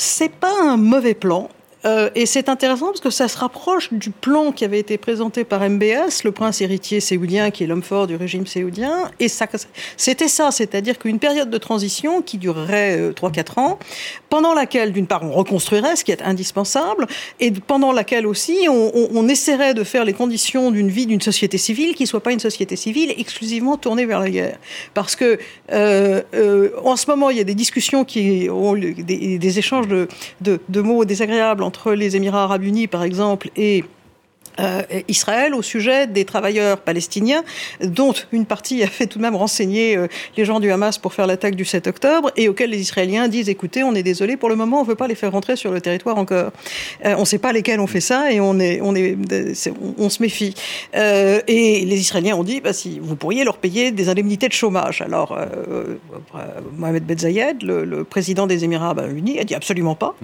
c'est 0.00 0.30
pas 0.30 0.54
un 0.62 0.76
mauvais 0.76 1.14
plan. 1.14 1.48
Euh, 1.84 2.10
et 2.14 2.26
c'est 2.26 2.48
intéressant 2.48 2.86
parce 2.86 3.00
que 3.00 3.10
ça 3.10 3.28
se 3.28 3.38
rapproche 3.38 3.92
du 3.92 4.10
plan 4.10 4.52
qui 4.52 4.64
avait 4.64 4.80
été 4.80 4.98
présenté 4.98 5.44
par 5.44 5.60
MBS, 5.68 6.24
le 6.24 6.32
prince 6.32 6.60
héritier 6.60 7.00
séoulien, 7.00 7.50
qui 7.50 7.64
est 7.64 7.66
l'homme 7.66 7.82
fort 7.82 8.06
du 8.06 8.16
régime 8.16 8.46
séoulien. 8.46 9.10
Et 9.20 9.28
c'était 9.28 10.28
ça, 10.28 10.50
c'est-à-dire 10.50 10.98
qu'une 10.98 11.18
période 11.18 11.50
de 11.50 11.58
transition 11.58 12.22
qui 12.22 12.38
durerait 12.38 12.98
euh, 12.98 13.12
3-4 13.12 13.60
ans, 13.60 13.78
pendant 14.28 14.54
laquelle, 14.54 14.92
d'une 14.92 15.06
part, 15.06 15.22
on 15.22 15.30
reconstruirait, 15.30 15.96
ce 15.96 16.04
qui 16.04 16.12
est 16.12 16.22
indispensable, 16.22 17.06
et 17.40 17.52
pendant 17.52 17.92
laquelle 17.92 18.26
aussi, 18.26 18.66
on, 18.68 19.28
essaierait 19.28 19.74
de 19.74 19.84
faire 19.84 20.06
les 20.06 20.14
conditions 20.14 20.70
d'une 20.70 20.88
vie 20.88 21.04
d'une 21.04 21.20
société 21.20 21.58
civile 21.58 21.94
qui 21.94 22.06
soit 22.06 22.22
pas 22.22 22.32
une 22.32 22.40
société 22.40 22.76
civile 22.76 23.12
exclusivement 23.18 23.76
tournée 23.76 24.06
vers 24.06 24.20
la 24.20 24.30
guerre. 24.30 24.58
Parce 24.94 25.16
que 25.16 25.38
euh, 25.72 26.22
euh 26.34 26.70
en 26.82 26.96
ce 26.96 27.10
moment, 27.10 27.28
il 27.28 27.36
y 27.36 27.40
a 27.40 27.44
des 27.44 27.54
discussions 27.54 28.04
qui 28.04 28.48
ont 28.50 28.74
des, 28.74 29.38
des 29.38 29.58
échanges 29.58 29.86
de, 29.88 30.08
de 30.40 30.80
mots 30.80 31.04
désagréables 31.04 31.62
entre 31.68 31.92
les 31.92 32.16
Émirats 32.16 32.44
arabes 32.44 32.64
unis, 32.64 32.86
par 32.86 33.02
exemple, 33.02 33.50
et 33.54 33.84
euh, 34.60 34.82
Israël 35.08 35.54
au 35.54 35.62
sujet 35.62 36.06
des 36.06 36.24
travailleurs 36.24 36.78
palestiniens, 36.78 37.44
dont 37.80 38.12
une 38.32 38.46
partie 38.46 38.82
a 38.82 38.88
fait 38.88 39.06
tout 39.06 39.18
de 39.18 39.22
même 39.22 39.36
renseigner 39.36 39.96
euh, 39.96 40.08
les 40.36 40.44
gens 40.44 40.60
du 40.60 40.70
Hamas 40.70 40.98
pour 40.98 41.14
faire 41.14 41.26
l'attaque 41.26 41.54
du 41.54 41.64
7 41.64 41.86
octobre, 41.86 42.30
et 42.36 42.48
auxquels 42.48 42.70
les 42.70 42.80
Israéliens 42.80 43.28
disent 43.28 43.48
écoutez, 43.48 43.84
on 43.84 43.94
est 43.94 44.02
désolé, 44.02 44.36
pour 44.36 44.48
le 44.48 44.56
moment, 44.56 44.80
on 44.80 44.82
ne 44.82 44.88
veut 44.88 44.94
pas 44.96 45.08
les 45.08 45.14
faire 45.14 45.32
rentrer 45.32 45.56
sur 45.56 45.70
le 45.70 45.80
territoire 45.80 46.18
encore. 46.18 46.50
Euh, 47.04 47.14
on 47.16 47.20
ne 47.20 47.24
sait 47.24 47.38
pas 47.38 47.52
lesquels 47.52 47.80
ont 47.80 47.86
fait 47.86 48.00
ça, 48.00 48.32
et 48.32 48.40
on, 48.40 48.58
est, 48.58 48.80
on, 48.80 48.94
est, 48.94 49.16
on, 49.98 50.08
se 50.08 50.22
méfie. 50.22 50.54
et 50.94 51.84
les 51.84 52.00
Israéliens 52.00 52.36
ont 52.36 52.44
dit 52.44 52.60
bah, 52.60 52.72
si 52.72 52.98
vous 52.98 53.16
pourriez 53.16 53.44
leur 53.44 53.58
payer 53.58 53.92
des 53.92 54.08
indemnités 54.08 54.48
de 54.48 54.52
chômage. 54.52 55.02
Alors, 55.02 55.38
Mohamed 56.76 57.04
Ben 57.04 57.18
Zayed, 57.18 57.62
le, 57.62 57.84
le, 57.84 58.04
président 58.04 58.46
des 58.46 58.64
Émirats 58.64 58.86
arabes 58.86 59.12
unis, 59.14 59.38
a 59.38 59.44
dit 59.44 59.54
absolument 59.54 59.94
pas. 59.94 60.14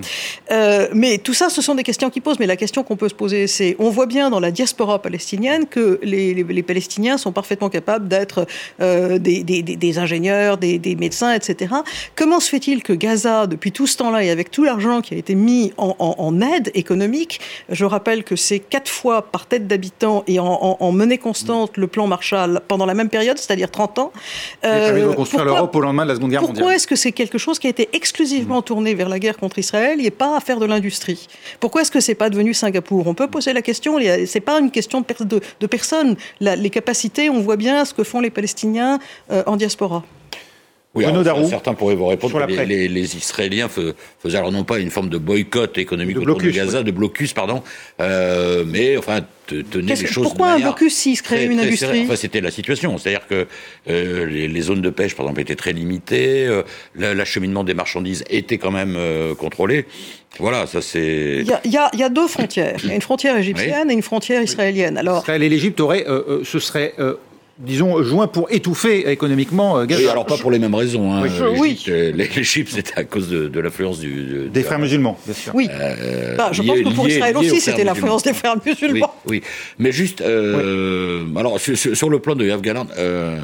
mais 0.92 1.18
tout 1.18 1.34
ça, 1.34 1.48
ce 1.50 1.62
sont 1.62 1.74
des 1.74 1.82
questions 1.82 2.10
qui 2.10 2.20
posent. 2.20 2.38
Mais 2.38 2.46
la 2.46 2.56
question 2.56 2.82
qu'on 2.82 2.96
peut 2.96 3.08
se 3.08 3.14
poser, 3.14 3.46
c'est 3.46 3.76
on 3.78 3.90
voit 3.90 4.06
bien 4.06 4.23
dans 4.30 4.40
la 4.40 4.50
diaspora 4.50 5.00
palestinienne 5.00 5.66
que 5.66 5.98
les, 6.02 6.34
les, 6.34 6.62
Palestiniens 6.62 7.18
sont 7.18 7.32
parfaitement 7.32 7.68
capables 7.68 8.08
d'être 8.08 8.46
euh, 8.80 9.18
des, 9.18 9.42
des, 9.42 9.62
des, 9.62 9.98
ingénieurs, 9.98 10.58
des, 10.58 10.96
médecins, 10.98 11.32
etc. 11.32 11.74
Comment 12.14 12.40
se 12.40 12.48
fait-il 12.48 12.82
que 12.82 12.92
Gaza, 12.92 13.46
depuis 13.46 13.72
tout 13.72 13.86
ce 13.86 13.96
temps-là, 13.98 14.24
et 14.24 14.30
avec 14.30 14.50
tout 14.50 14.64
l'argent 14.64 15.00
qui 15.00 15.14
a 15.14 15.16
été 15.16 15.34
mis 15.34 15.72
en, 15.76 15.94
en, 15.98 16.14
en, 16.18 16.40
aide 16.40 16.70
économique, 16.74 17.40
je 17.68 17.84
rappelle 17.84 18.24
que 18.24 18.36
c'est 18.36 18.58
quatre 18.58 18.90
fois 18.90 19.22
par 19.22 19.46
tête 19.46 19.66
d'habitant 19.66 20.24
et 20.26 20.38
en, 20.38 20.76
en, 20.80 20.92
monnaie 20.92 21.18
constante 21.18 21.76
le 21.76 21.86
plan 21.86 22.06
Marshall 22.06 22.60
pendant 22.68 22.86
la 22.86 22.94
même 22.94 23.08
période, 23.08 23.38
c'est-à-dire 23.38 23.70
30 23.70 23.98
ans. 23.98 24.12
Euh, 24.64 25.08
reconstruire 25.08 25.44
l'Europe 25.44 25.74
au 25.74 25.80
lendemain 25.80 26.04
de 26.04 26.10
la 26.10 26.14
Seconde 26.14 26.30
Guerre 26.30 26.42
mondiale. 26.42 26.56
Pourquoi 26.56 26.76
est-ce 26.76 26.86
que 26.86 26.96
c'est 26.96 27.12
quelque 27.12 27.38
chose 27.38 27.58
qui 27.58 27.66
a 27.66 27.70
été 27.70 27.88
exclusivement 27.92 28.62
tourné 28.62 28.94
vers 28.94 29.08
la 29.08 29.18
guerre 29.18 29.36
contre 29.36 29.58
Israël 29.58 30.04
et 30.04 30.10
pas 30.10 30.36
à 30.36 30.40
faire 30.40 30.58
de 30.58 30.66
l'industrie? 30.66 31.28
Pourquoi 31.60 31.82
est-ce 31.82 31.90
que 31.90 32.00
c'est 32.00 32.14
pas 32.14 32.30
devenu 32.30 32.54
Singapour? 32.54 33.06
On 33.06 33.14
peut 33.14 33.28
poser 33.28 33.52
la 33.52 33.62
question. 33.62 33.98
Il 33.98 34.06
y 34.06 34.10
a 34.10 34.13
c'est 34.26 34.40
pas 34.40 34.60
une 34.60 34.70
question 34.70 35.00
de, 35.00 35.24
de, 35.24 35.40
de 35.60 35.66
personne. 35.66 36.16
les 36.40 36.70
capacités, 36.70 37.30
on 37.30 37.40
voit 37.40 37.56
bien 37.56 37.84
ce 37.84 37.94
que 37.94 38.04
font 38.04 38.20
les 38.20 38.30
Palestiniens 38.30 38.98
euh, 39.30 39.42
en 39.46 39.56
diaspora. 39.56 40.04
Oui, 40.94 41.04
alors, 41.04 41.44
certains 41.48 41.74
pourraient 41.74 41.96
vous 41.96 42.06
répondre 42.06 42.46
que 42.46 42.52
les, 42.52 42.86
les, 42.86 43.16
Israéliens 43.16 43.68
faisaient 43.68 44.38
alors 44.38 44.52
non 44.52 44.62
pas 44.62 44.78
une 44.78 44.90
forme 44.90 45.08
de 45.08 45.18
boycott 45.18 45.76
économique 45.76 46.18
autour 46.18 46.38
de 46.38 46.50
Gaza, 46.50 46.84
de 46.84 46.92
blocus, 46.92 47.32
pardon, 47.32 47.64
euh, 48.00 48.64
mais 48.64 48.96
enfin 48.96 49.22
tenez 49.46 49.94
les 49.94 50.06
choses 50.06 50.24
Pourquoi 50.24 50.52
un 50.52 50.60
blocus 50.60 50.94
s'il 50.94 51.16
se 51.16 51.22
crée 51.22 51.44
une 51.44 51.60
industrie 51.60 52.02
Enfin, 52.04 52.16
c'était 52.16 52.40
la 52.40 52.50
situation, 52.50 52.96
c'est-à-dire 52.98 53.26
que 53.26 53.46
euh, 53.88 54.26
les, 54.26 54.48
les, 54.48 54.60
zones 54.60 54.82
de 54.82 54.90
pêche, 54.90 55.14
par 55.14 55.26
exemple, 55.26 55.40
étaient 55.40 55.56
très 55.56 55.72
limitées, 55.72 56.46
euh, 56.46 56.62
l'acheminement 56.94 57.64
des 57.64 57.74
marchandises 57.74 58.24
était 58.30 58.58
quand 58.58 58.70
même 58.70 58.94
euh, 58.96 59.34
contrôlé. 59.34 59.86
Voilà, 60.38 60.66
ça 60.66 60.82
c'est. 60.82 61.42
Il 61.42 61.46
y 61.46 61.76
a, 61.76 61.90
y 61.94 62.02
a, 62.02 62.08
deux 62.08 62.26
frontières. 62.26 62.76
Il 62.82 62.88
y 62.88 62.92
a 62.92 62.94
une 62.94 63.02
frontière 63.02 63.36
égyptienne 63.36 63.90
et 63.90 63.94
une 63.94 64.02
frontière 64.02 64.42
israélienne. 64.42 64.98
Alors. 64.98 65.18
Israël 65.18 65.42
et 65.42 65.48
l'Égypte 65.48 65.80
auraient, 65.80 66.04
ce 66.44 66.58
serait 66.58 66.94
disons, 67.58 68.02
joint 68.02 68.26
pour 68.26 68.50
étouffer 68.50 69.10
économiquement 69.10 69.78
euh, 69.78 69.86
Gaza. 69.86 70.02
Oui, 70.02 70.08
alors 70.08 70.26
pas 70.26 70.36
pour 70.36 70.50
les 70.50 70.58
mêmes 70.58 70.74
raisons. 70.74 71.12
Hein. 71.12 71.24
Oui. 71.56 71.82
Euh, 71.88 72.12
les, 72.12 72.28
les 72.28 72.44
chips, 72.44 72.70
c'était 72.70 72.98
à 72.98 73.04
cause 73.04 73.28
de, 73.28 73.48
de 73.48 73.60
l'influence 73.60 74.00
du... 74.00 74.48
des 74.52 74.62
frères 74.62 74.78
musulmans, 74.78 75.18
bien 75.24 75.34
sûr. 75.34 75.54
Oui. 75.54 75.68
Euh, 75.70 76.36
bah, 76.36 76.50
je 76.52 76.62
pense 76.62 76.78
que 76.78 76.94
pour 76.94 77.08
Israël 77.08 77.36
aussi, 77.36 77.60
c'était 77.60 77.84
l'influence 77.84 78.22
des 78.22 78.32
frères 78.34 78.56
musulmans. 78.64 79.14
Oui, 79.26 79.42
mais 79.78 79.92
juste, 79.92 80.20
euh, 80.20 81.24
alors, 81.36 81.60
sur, 81.60 81.76
sur, 81.76 82.10
le 82.10 82.18
plan 82.18 82.34
de 82.34 82.44
Yav 82.44 82.60
Galant, 82.60 82.86
euh, 82.98 83.38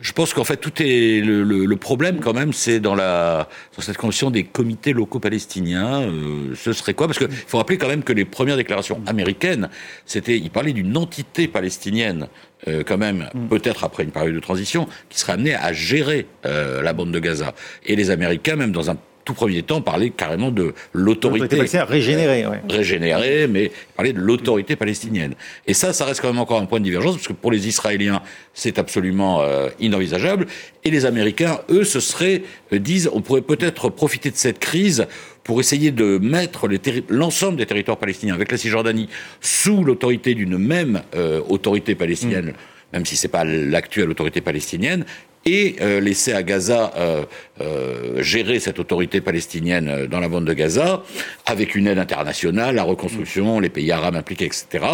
je 0.00 0.12
pense 0.12 0.34
qu'en 0.34 0.44
fait, 0.44 0.58
tout 0.58 0.72
est... 0.80 1.20
Le, 1.20 1.42
le, 1.42 1.64
le 1.64 1.76
problème, 1.76 2.20
quand 2.20 2.34
même, 2.34 2.52
c'est 2.52 2.80
dans, 2.80 2.94
la, 2.94 3.48
dans 3.76 3.82
cette 3.82 3.96
condition 3.96 4.30
des 4.30 4.44
comités 4.44 4.92
locaux 4.92 5.18
palestiniens. 5.18 6.02
Euh, 6.02 6.54
ce 6.54 6.72
serait 6.72 6.94
quoi? 6.94 7.06
Parce 7.06 7.18
qu'il 7.18 7.28
faut 7.30 7.58
rappeler 7.58 7.78
quand 7.78 7.88
même 7.88 8.02
que 8.02 8.12
les 8.12 8.24
premières 8.24 8.56
déclarations 8.56 9.00
américaines, 9.06 9.68
c'était... 10.06 10.36
Ils 10.36 10.50
parlaient 10.50 10.72
d'une 10.72 10.96
entité 10.96 11.48
palestinienne 11.48 12.28
euh, 12.66 12.82
quand 12.84 12.98
même, 12.98 13.28
mm. 13.34 13.48
peut-être 13.48 13.84
après 13.84 14.02
une 14.02 14.10
période 14.10 14.34
de 14.34 14.40
transition, 14.40 14.88
qui 15.08 15.20
serait 15.20 15.34
amené 15.34 15.54
à 15.54 15.72
gérer 15.72 16.26
euh, 16.44 16.82
la 16.82 16.92
bande 16.92 17.12
de 17.12 17.18
Gaza. 17.18 17.54
Et 17.86 17.94
les 17.94 18.10
Américains, 18.10 18.56
même 18.56 18.72
dans 18.72 18.90
un 18.90 18.96
tout 19.28 19.34
premier 19.34 19.62
temps, 19.62 19.82
parlaient 19.82 20.08
carrément 20.08 20.50
de 20.50 20.72
l'autorité 20.94 21.54
palestinienne 21.54 21.86
régénérée, 21.86 22.46
ouais. 22.46 22.62
régénérée, 22.70 23.46
mais 23.46 23.70
parlaient 23.94 24.14
de 24.14 24.20
l'autorité 24.20 24.74
palestinienne. 24.74 25.34
Et 25.66 25.74
ça, 25.74 25.92
ça 25.92 26.06
reste 26.06 26.22
quand 26.22 26.28
même 26.28 26.38
encore 26.38 26.58
un 26.58 26.64
point 26.64 26.78
de 26.78 26.84
divergence, 26.84 27.16
parce 27.16 27.28
que 27.28 27.34
pour 27.34 27.52
les 27.52 27.68
Israéliens, 27.68 28.22
c'est 28.54 28.78
absolument 28.78 29.42
euh, 29.42 29.68
inenvisageable. 29.80 30.46
Et 30.82 30.90
les 30.90 31.04
Américains, 31.04 31.60
eux, 31.68 31.84
ce 31.84 32.00
serait, 32.00 32.42
disent, 32.72 33.10
on 33.12 33.20
pourrait 33.20 33.42
peut-être 33.42 33.90
profiter 33.90 34.30
de 34.30 34.36
cette 34.36 34.60
crise 34.60 35.06
pour 35.44 35.60
essayer 35.60 35.90
de 35.90 36.16
mettre 36.16 36.66
l'ensemble 37.10 37.58
des 37.58 37.66
territoires 37.66 37.98
palestiniens 37.98 38.34
avec 38.34 38.50
la 38.50 38.56
Cisjordanie 38.56 39.10
sous 39.42 39.84
l'autorité 39.84 40.34
d'une 40.34 40.56
même 40.56 41.02
euh, 41.14 41.42
autorité 41.50 41.94
palestinienne, 41.94 42.46
mm. 42.46 42.94
même 42.94 43.04
si 43.04 43.14
c'est 43.14 43.28
pas 43.28 43.44
l'actuelle 43.44 44.08
autorité 44.08 44.40
palestinienne, 44.40 45.04
et 45.48 45.76
euh, 45.80 46.00
laisser 46.00 46.32
à 46.32 46.42
Gaza 46.42 46.92
euh, 46.96 47.24
euh, 47.60 48.22
gérer 48.22 48.60
cette 48.60 48.78
autorité 48.78 49.20
palestinienne 49.20 50.06
dans 50.06 50.20
la 50.20 50.28
bande 50.28 50.44
de 50.44 50.52
Gaza, 50.52 51.02
avec 51.46 51.74
une 51.74 51.86
aide 51.86 51.98
internationale, 51.98 52.74
la 52.74 52.82
reconstruction, 52.82 53.60
les 53.60 53.70
pays 53.70 53.90
arabes 53.90 54.16
impliqués, 54.16 54.46
etc. 54.46 54.84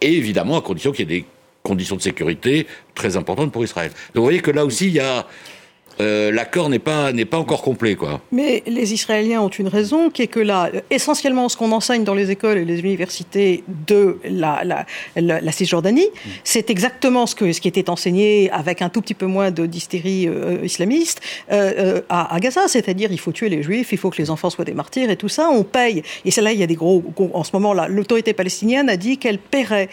et 0.00 0.12
évidemment 0.16 0.58
à 0.58 0.62
condition 0.62 0.92
qu'il 0.92 1.10
y 1.10 1.14
ait 1.14 1.20
des 1.20 1.24
conditions 1.62 1.96
de 1.96 2.02
sécurité 2.02 2.66
très 2.94 3.16
importantes 3.16 3.52
pour 3.52 3.64
Israël. 3.64 3.90
Donc 4.14 4.16
vous 4.16 4.22
voyez 4.22 4.40
que 4.40 4.50
là 4.50 4.64
aussi 4.64 4.86
il 4.86 4.94
y 4.94 5.00
a 5.00 5.26
euh, 6.00 6.30
l'accord 6.30 6.68
n'est 6.68 6.78
pas 6.78 7.12
n'est 7.12 7.24
pas 7.24 7.38
encore 7.38 7.62
complet, 7.62 7.96
quoi. 7.96 8.20
Mais 8.30 8.62
les 8.66 8.94
Israéliens 8.94 9.40
ont 9.40 9.48
une 9.48 9.68
raison, 9.68 10.10
qui 10.10 10.22
est 10.22 10.28
que 10.28 10.40
là, 10.40 10.70
essentiellement, 10.90 11.48
ce 11.48 11.56
qu'on 11.56 11.72
enseigne 11.72 12.04
dans 12.04 12.14
les 12.14 12.30
écoles 12.30 12.58
et 12.58 12.64
les 12.64 12.80
universités 12.80 13.64
de 13.86 14.18
la, 14.24 14.62
la, 14.64 14.86
la, 15.16 15.52
Cisjordanie, 15.52 16.06
mm. 16.06 16.28
c'est 16.44 16.70
exactement 16.70 17.26
ce 17.26 17.34
que 17.34 17.52
ce 17.52 17.60
qui 17.60 17.68
était 17.68 17.90
enseigné 17.90 18.50
avec 18.50 18.82
un 18.82 18.88
tout 18.88 19.00
petit 19.00 19.14
peu 19.14 19.26
moins 19.26 19.50
de 19.50 19.66
d'hystérie 19.66 20.28
euh, 20.28 20.58
islamiste 20.62 21.20
euh, 21.50 22.00
à, 22.08 22.34
à, 22.34 22.40
Gaza, 22.40 22.68
c'est-à-dire 22.68 23.10
il 23.10 23.18
faut 23.18 23.32
tuer 23.32 23.48
les 23.48 23.62
Juifs, 23.62 23.92
il 23.92 23.98
faut 23.98 24.10
que 24.10 24.18
les 24.18 24.30
enfants 24.30 24.50
soient 24.50 24.64
des 24.64 24.74
martyrs 24.74 25.10
et 25.10 25.16
tout 25.16 25.28
ça, 25.28 25.50
on 25.50 25.64
paye. 25.64 26.02
Et 26.24 26.30
c'est 26.30 26.42
là 26.42 26.52
il 26.52 26.60
y 26.60 26.62
a 26.62 26.66
des 26.66 26.76
gros, 26.76 27.02
en 27.32 27.42
ce 27.42 27.50
moment-là, 27.54 27.88
l'autorité 27.88 28.34
palestinienne 28.34 28.88
a 28.88 28.96
dit 28.96 29.18
qu'elle 29.18 29.38
paierait 29.38 29.88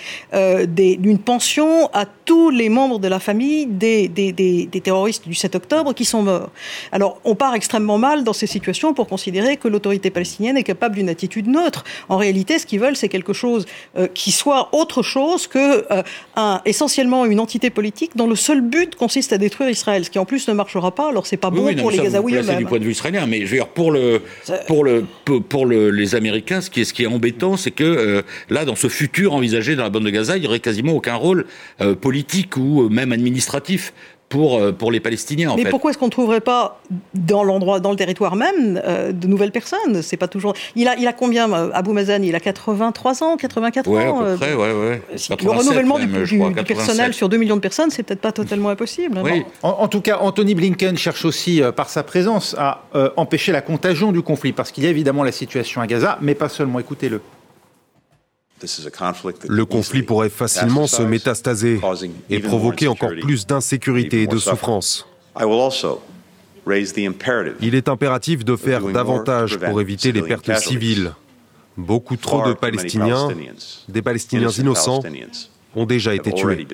d'une 0.67 1.17
pension 1.17 1.89
à 1.93 2.05
tous 2.05 2.49
les 2.49 2.69
membres 2.69 2.99
de 2.99 3.07
la 3.07 3.19
famille 3.19 3.65
des, 3.65 4.07
des, 4.07 4.31
des, 4.31 4.65
des 4.65 4.81
terroristes 4.81 5.27
du 5.27 5.33
7 5.33 5.55
octobre 5.55 5.94
qui 5.95 6.05
sont 6.05 6.21
morts. 6.21 6.49
Alors, 6.91 7.19
on 7.23 7.35
part 7.35 7.55
extrêmement 7.55 7.97
mal 7.97 8.23
dans 8.23 8.33
ces 8.33 8.47
situations 8.47 8.93
pour 8.93 9.07
considérer 9.07 9.57
que 9.57 9.67
l'autorité 9.67 10.09
palestinienne 10.09 10.57
est 10.57 10.63
capable 10.63 10.95
d'une 10.95 11.09
attitude 11.09 11.47
neutre. 11.47 11.83
En 12.09 12.17
réalité, 12.17 12.59
ce 12.59 12.65
qu'ils 12.65 12.79
veulent, 12.79 12.95
c'est 12.95 13.09
quelque 13.09 13.33
chose 13.33 13.65
euh, 13.97 14.07
qui 14.13 14.31
soit 14.31 14.69
autre 14.73 15.01
chose 15.01 15.47
que 15.47 15.85
euh, 15.91 16.03
un, 16.35 16.61
essentiellement 16.65 17.25
une 17.25 17.39
entité 17.39 17.69
politique 17.69 18.11
dont 18.15 18.27
le 18.27 18.35
seul 18.35 18.61
but 18.61 18.95
consiste 18.95 19.33
à 19.33 19.37
détruire 19.37 19.69
Israël, 19.69 20.05
ce 20.05 20.09
qui 20.09 20.19
en 20.19 20.25
plus 20.25 20.47
ne 20.47 20.53
marchera 20.53 20.93
pas. 20.93 21.09
Alors, 21.09 21.25
c'est 21.25 21.37
pas 21.37 21.49
bon 21.49 21.73
pour 21.75 21.91
les 21.91 21.97
Gazaouis 21.97 22.35
eux-mêmes. 22.35 22.57
du 22.57 22.65
point 22.65 22.79
de 22.79 22.83
vue 22.83 22.91
israélien, 22.91 23.25
mais 23.25 23.39
je 23.45 23.45
veux 23.45 23.57
dire, 23.57 23.67
pour 23.67 23.91
le 23.91 24.21
pour 24.67 24.83
le 24.83 25.05
pour 25.49 25.65
le, 25.65 25.89
les 25.89 26.15
Américains, 26.15 26.61
ce 26.61 26.69
qui 26.69 26.81
est 26.81 26.85
ce 26.85 26.93
qui 26.93 27.03
est 27.03 27.07
embêtant, 27.07 27.57
c'est 27.57 27.71
que 27.71 27.83
euh, 27.83 28.21
là, 28.49 28.65
dans 28.65 28.75
ce 28.75 28.87
futur 28.87 29.33
envisagé 29.33 29.75
dans 29.75 29.83
la 29.83 29.89
bande 29.89 30.03
de 30.03 30.09
Gaza, 30.09 30.37
il 30.37 30.41
n'y 30.41 30.47
aurait 30.47 30.59
quasiment 30.59 30.93
aucun 30.93 31.15
rôle 31.15 31.45
politique 32.01 32.57
ou 32.57 32.89
même 32.89 33.11
administratif 33.11 33.93
pour, 34.29 34.57
euh, 34.57 34.71
pour 34.71 34.91
les 34.91 34.99
Palestiniens. 34.99 35.55
Mais 35.55 35.65
pourquoi 35.65 35.91
est-ce 35.91 35.97
qu'on 35.97 36.05
ne 36.05 36.11
trouverait 36.11 36.41
pas 36.41 36.81
dans 37.13 37.43
l'endroit, 37.43 37.79
dans 37.79 37.91
le 37.91 37.95
territoire 37.95 38.35
même, 38.35 38.81
euh, 38.83 39.11
de 39.11 39.27
nouvelles 39.27 39.51
personnes? 39.51 40.01
C'est 40.01 40.17
pas 40.17 40.27
toujours. 40.27 40.53
Il 40.75 40.87
a, 40.87 40.95
il 40.97 41.07
a 41.07 41.13
combien, 41.13 41.51
euh, 41.51 41.69
Abou 41.73 41.93
Mazen? 41.93 42.23
Il 42.23 42.35
a 42.35 42.39
83 42.39 43.23
ans, 43.23 43.37
84 43.37 43.87
ouais, 43.87 44.07
ans. 44.07 44.21
À 44.21 44.23
peu 44.23 44.35
près, 44.35 44.53
ouais, 44.53 44.71
ouais. 44.73 45.01
le 45.43 45.51
renouvellement 45.51 45.99
du, 45.99 46.07
personnel 46.65 47.13
sur 47.13 47.29
2 47.29 47.37
millions 47.37 47.55
de 47.55 47.61
personnes, 47.61 47.91
c'est 47.91 48.03
peut-être 48.03 48.21
pas 48.21 48.31
totalement 48.31 48.69
impossible. 48.69 49.19
Oui. 49.23 49.43
En, 49.61 49.87
tout 49.87 50.01
cas, 50.01 50.17
Anthony 50.19 50.55
Blinken 50.55 50.97
cherche 50.97 51.25
aussi, 51.25 51.61
par 51.75 51.89
sa 51.89 52.03
présence, 52.03 52.55
à 52.57 52.83
empêcher 53.17 53.51
la 53.51 53.61
contagion 53.61 54.11
du 54.11 54.21
conflit, 54.21 54.53
parce 54.53 54.71
qu'il 54.71 54.83
y 54.83 54.87
a 54.87 54.89
évidemment 54.89 55.23
la 55.23 55.31
situation 55.31 55.81
à 55.81 55.87
Gaza, 55.87 56.17
mais 56.21 56.35
pas 56.35 56.49
seulement. 56.49 56.79
Écoutez-le. 56.79 57.21
Le 59.47 59.65
conflit 59.65 60.03
pourrait 60.03 60.29
facilement 60.29 60.87
se 60.87 61.01
métastaser 61.01 61.81
et 62.29 62.39
provoquer 62.39 62.87
encore 62.87 63.11
plus 63.21 63.45
d'insécurité 63.45 64.23
et 64.23 64.27
de 64.27 64.37
souffrance. 64.37 65.07
Il 67.61 67.75
est 67.75 67.89
impératif 67.89 68.45
de 68.45 68.55
faire 68.55 68.81
davantage 68.81 69.57
pour 69.57 69.81
éviter 69.81 70.11
les 70.11 70.21
pertes 70.21 70.55
civiles. 70.57 71.13
Beaucoup 71.77 72.15
trop 72.15 72.47
de 72.47 72.53
Palestiniens, 72.53 73.27
des 73.89 74.01
Palestiniens 74.01 74.49
innocents, 74.49 75.03
ont 75.75 75.85
déjà 75.85 76.15
été 76.15 76.31
tués 76.31 76.65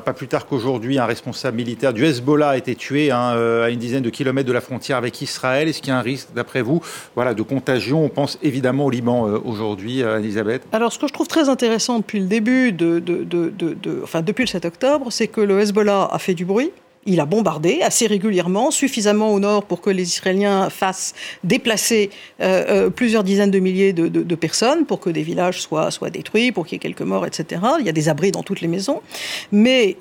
pas 0.00 0.12
plus 0.12 0.28
tard 0.28 0.46
qu'aujourd'hui, 0.46 0.98
un 0.98 1.06
responsable 1.06 1.56
militaire 1.56 1.92
du 1.92 2.04
Hezbollah 2.04 2.50
a 2.50 2.56
été 2.56 2.76
tué 2.76 3.10
hein, 3.10 3.34
euh, 3.34 3.66
à 3.66 3.70
une 3.70 3.78
dizaine 3.78 4.02
de 4.02 4.10
kilomètres 4.10 4.46
de 4.46 4.52
la 4.52 4.60
frontière 4.60 4.96
avec 4.96 5.20
Israël. 5.20 5.68
Est-ce 5.68 5.80
qu'il 5.80 5.88
y 5.88 5.90
a 5.90 5.98
un 5.98 6.02
risque, 6.02 6.28
d'après 6.34 6.62
vous, 6.62 6.80
voilà, 7.14 7.34
de 7.34 7.42
contagion? 7.42 8.04
On 8.04 8.08
pense 8.08 8.38
évidemment 8.42 8.86
au 8.86 8.90
Liban 8.90 9.28
euh, 9.28 9.38
aujourd'hui, 9.44 10.02
euh, 10.02 10.20
Elisabeth. 10.20 10.62
Alors, 10.72 10.92
ce 10.92 10.98
que 10.98 11.08
je 11.08 11.12
trouve 11.12 11.26
très 11.26 11.48
intéressant 11.48 11.98
depuis 11.98 12.20
le 12.20 12.26
début, 12.26 12.72
de, 12.72 13.02
enfin 14.02 14.22
depuis 14.22 14.44
le 14.44 14.48
7 14.48 14.64
octobre, 14.64 15.08
c'est 15.10 15.26
que 15.26 15.40
le 15.40 15.60
Hezbollah 15.60 16.08
a 16.10 16.18
fait 16.18 16.34
du 16.34 16.44
bruit. 16.44 16.70
Il 17.04 17.18
a 17.20 17.24
bombardé 17.24 17.80
assez 17.82 18.06
régulièrement, 18.06 18.70
suffisamment 18.70 19.32
au 19.32 19.40
nord 19.40 19.64
pour 19.64 19.80
que 19.80 19.90
les 19.90 20.04
Israéliens 20.04 20.70
fassent 20.70 21.14
déplacer 21.42 22.10
euh, 22.40 22.64
euh, 22.68 22.90
plusieurs 22.90 23.24
dizaines 23.24 23.50
de 23.50 23.58
milliers 23.58 23.92
de, 23.92 24.06
de, 24.08 24.34
personnes, 24.34 24.86
pour 24.86 25.00
que 25.00 25.10
des 25.10 25.22
villages 25.22 25.60
soient, 25.60 25.90
soient 25.90 26.10
détruits, 26.10 26.52
pour 26.52 26.64
qu'il 26.64 26.76
y 26.76 26.76
ait 26.76 26.78
quelques 26.78 27.02
morts, 27.02 27.26
etc. 27.26 27.60
Il 27.80 27.86
y 27.86 27.88
a 27.88 27.92
des 27.92 28.08
abris 28.08 28.30
dans 28.30 28.42
toutes 28.42 28.60
les 28.60 28.68
maisons. 28.68 29.02
Mais 29.50 29.96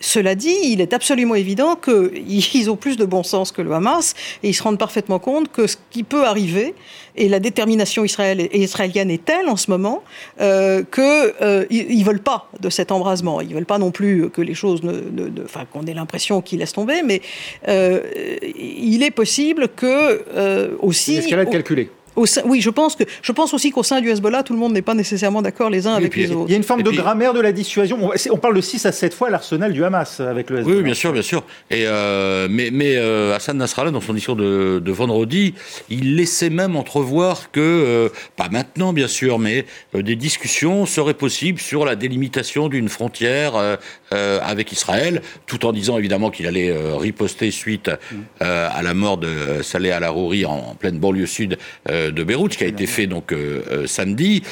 cela 0.00 0.34
dit, 0.34 0.54
il 0.64 0.80
est 0.80 0.92
absolument 0.92 1.34
évident 1.34 1.76
qu'ils 1.76 2.70
ont 2.70 2.76
plus 2.76 2.96
de 2.96 3.04
bon 3.04 3.22
sens 3.22 3.52
que 3.52 3.62
le 3.62 3.72
Hamas 3.72 4.14
et 4.42 4.48
ils 4.50 4.54
se 4.54 4.62
rendent 4.62 4.78
parfaitement 4.78 5.18
compte 5.18 5.50
que 5.50 5.66
ce 5.66 5.76
qui 5.90 6.02
peut 6.02 6.24
arriver, 6.24 6.74
et 7.16 7.28
la 7.28 7.40
détermination 7.40 8.04
israélienne 8.04 9.10
est 9.10 9.24
telle 9.24 9.48
en 9.48 9.56
ce 9.56 9.70
moment 9.70 10.02
euh, 10.40 10.82
qu'ils 10.82 11.02
euh, 11.40 11.64
ne 11.70 12.04
veulent 12.04 12.20
pas 12.20 12.50
de 12.60 12.68
cet 12.70 12.92
embrasement. 12.92 13.40
Ils 13.40 13.48
ne 13.48 13.54
veulent 13.54 13.64
pas 13.66 13.78
non 13.78 13.90
plus 13.90 14.30
que 14.30 14.42
les 14.42 14.54
choses, 14.54 14.82
ne, 14.82 14.92
enfin, 15.44 15.64
qu'on 15.72 15.86
ait 15.86 15.94
l'impression 15.94 16.42
qu'ils 16.42 16.58
laissent 16.58 16.74
tomber, 16.74 17.02
mais 17.02 17.22
euh, 17.68 18.00
il 18.54 19.02
est 19.02 19.10
possible 19.10 19.68
que 19.74 20.24
euh, 20.34 20.76
aussi. 20.80 21.14
Une 21.14 21.18
escalade 21.20 21.50
calculée 21.50 21.90
oui, 22.16 22.60
je 22.60 22.70
pense, 22.70 22.96
que, 22.96 23.04
je 23.22 23.32
pense 23.32 23.54
aussi 23.54 23.70
qu'au 23.70 23.82
sein 23.82 24.00
du 24.00 24.10
Hezbollah, 24.10 24.42
tout 24.42 24.52
le 24.52 24.58
monde 24.58 24.72
n'est 24.72 24.82
pas 24.82 24.94
nécessairement 24.94 25.42
d'accord 25.42 25.70
les 25.70 25.86
uns 25.86 25.94
avec 25.94 26.16
les 26.16 26.30
autres. 26.32 26.46
Il 26.48 26.52
y 26.52 26.54
a 26.54 26.56
une 26.56 26.62
forme 26.62 26.82
de 26.82 26.90
grammaire 26.90 27.32
de 27.34 27.40
la 27.40 27.52
dissuasion. 27.52 27.98
On, 28.30 28.36
parle 28.38 28.56
de 28.56 28.60
6 28.60 28.86
à 28.86 28.92
7 28.92 29.14
fois 29.14 29.30
l'arsenal 29.30 29.72
du 29.72 29.84
Hamas 29.84 30.20
avec 30.20 30.50
le 30.50 30.60
Hezbollah. 30.60 30.76
Oui, 30.76 30.82
bien 30.82 30.94
sûr, 30.94 31.12
bien 31.12 31.22
sûr. 31.22 31.42
Et 31.70 31.86
euh, 31.86 32.48
mais 32.50 32.70
mais 32.72 32.96
euh, 32.96 33.34
Hassan 33.34 33.56
Nasrallah, 33.56 33.90
dans 33.90 34.00
son 34.00 34.14
discours 34.14 34.36
de, 34.36 34.80
de, 34.84 34.92
vendredi, 34.92 35.54
il 35.88 36.16
laissait 36.16 36.50
même 36.50 36.76
entrevoir 36.76 37.50
que, 37.50 37.60
euh, 37.60 38.08
pas 38.36 38.48
maintenant 38.48 38.92
bien 38.92 39.08
sûr, 39.08 39.38
mais 39.38 39.66
des 39.94 40.16
discussions 40.16 40.86
seraient 40.86 41.14
possibles 41.14 41.60
sur 41.60 41.84
la 41.84 41.96
délimitation 41.96 42.68
d'une 42.68 42.88
frontière 42.88 43.54
avec 44.10 44.72
Israël, 44.72 45.22
tout 45.46 45.66
en 45.66 45.72
disant 45.72 45.98
évidemment 45.98 46.30
qu'il 46.30 46.46
allait 46.46 46.74
riposter 46.96 47.50
suite 47.50 47.90
à 48.40 48.82
la 48.82 48.94
mort 48.94 49.18
de 49.18 49.62
Saleh 49.62 49.90
al-Arouri 49.90 50.44
en, 50.44 50.52
en, 50.52 50.74
pleine 50.74 50.98
banlieue 50.98 51.26
sud 51.26 51.58
de 52.10 52.22
Beyrouth, 52.22 52.56
qui 52.56 52.64
a 52.64 52.66
été 52.66 52.86
fait 52.86 53.06
donc 53.06 53.32
euh, 53.32 53.62
euh, 53.70 53.86
samedi. 53.86 54.42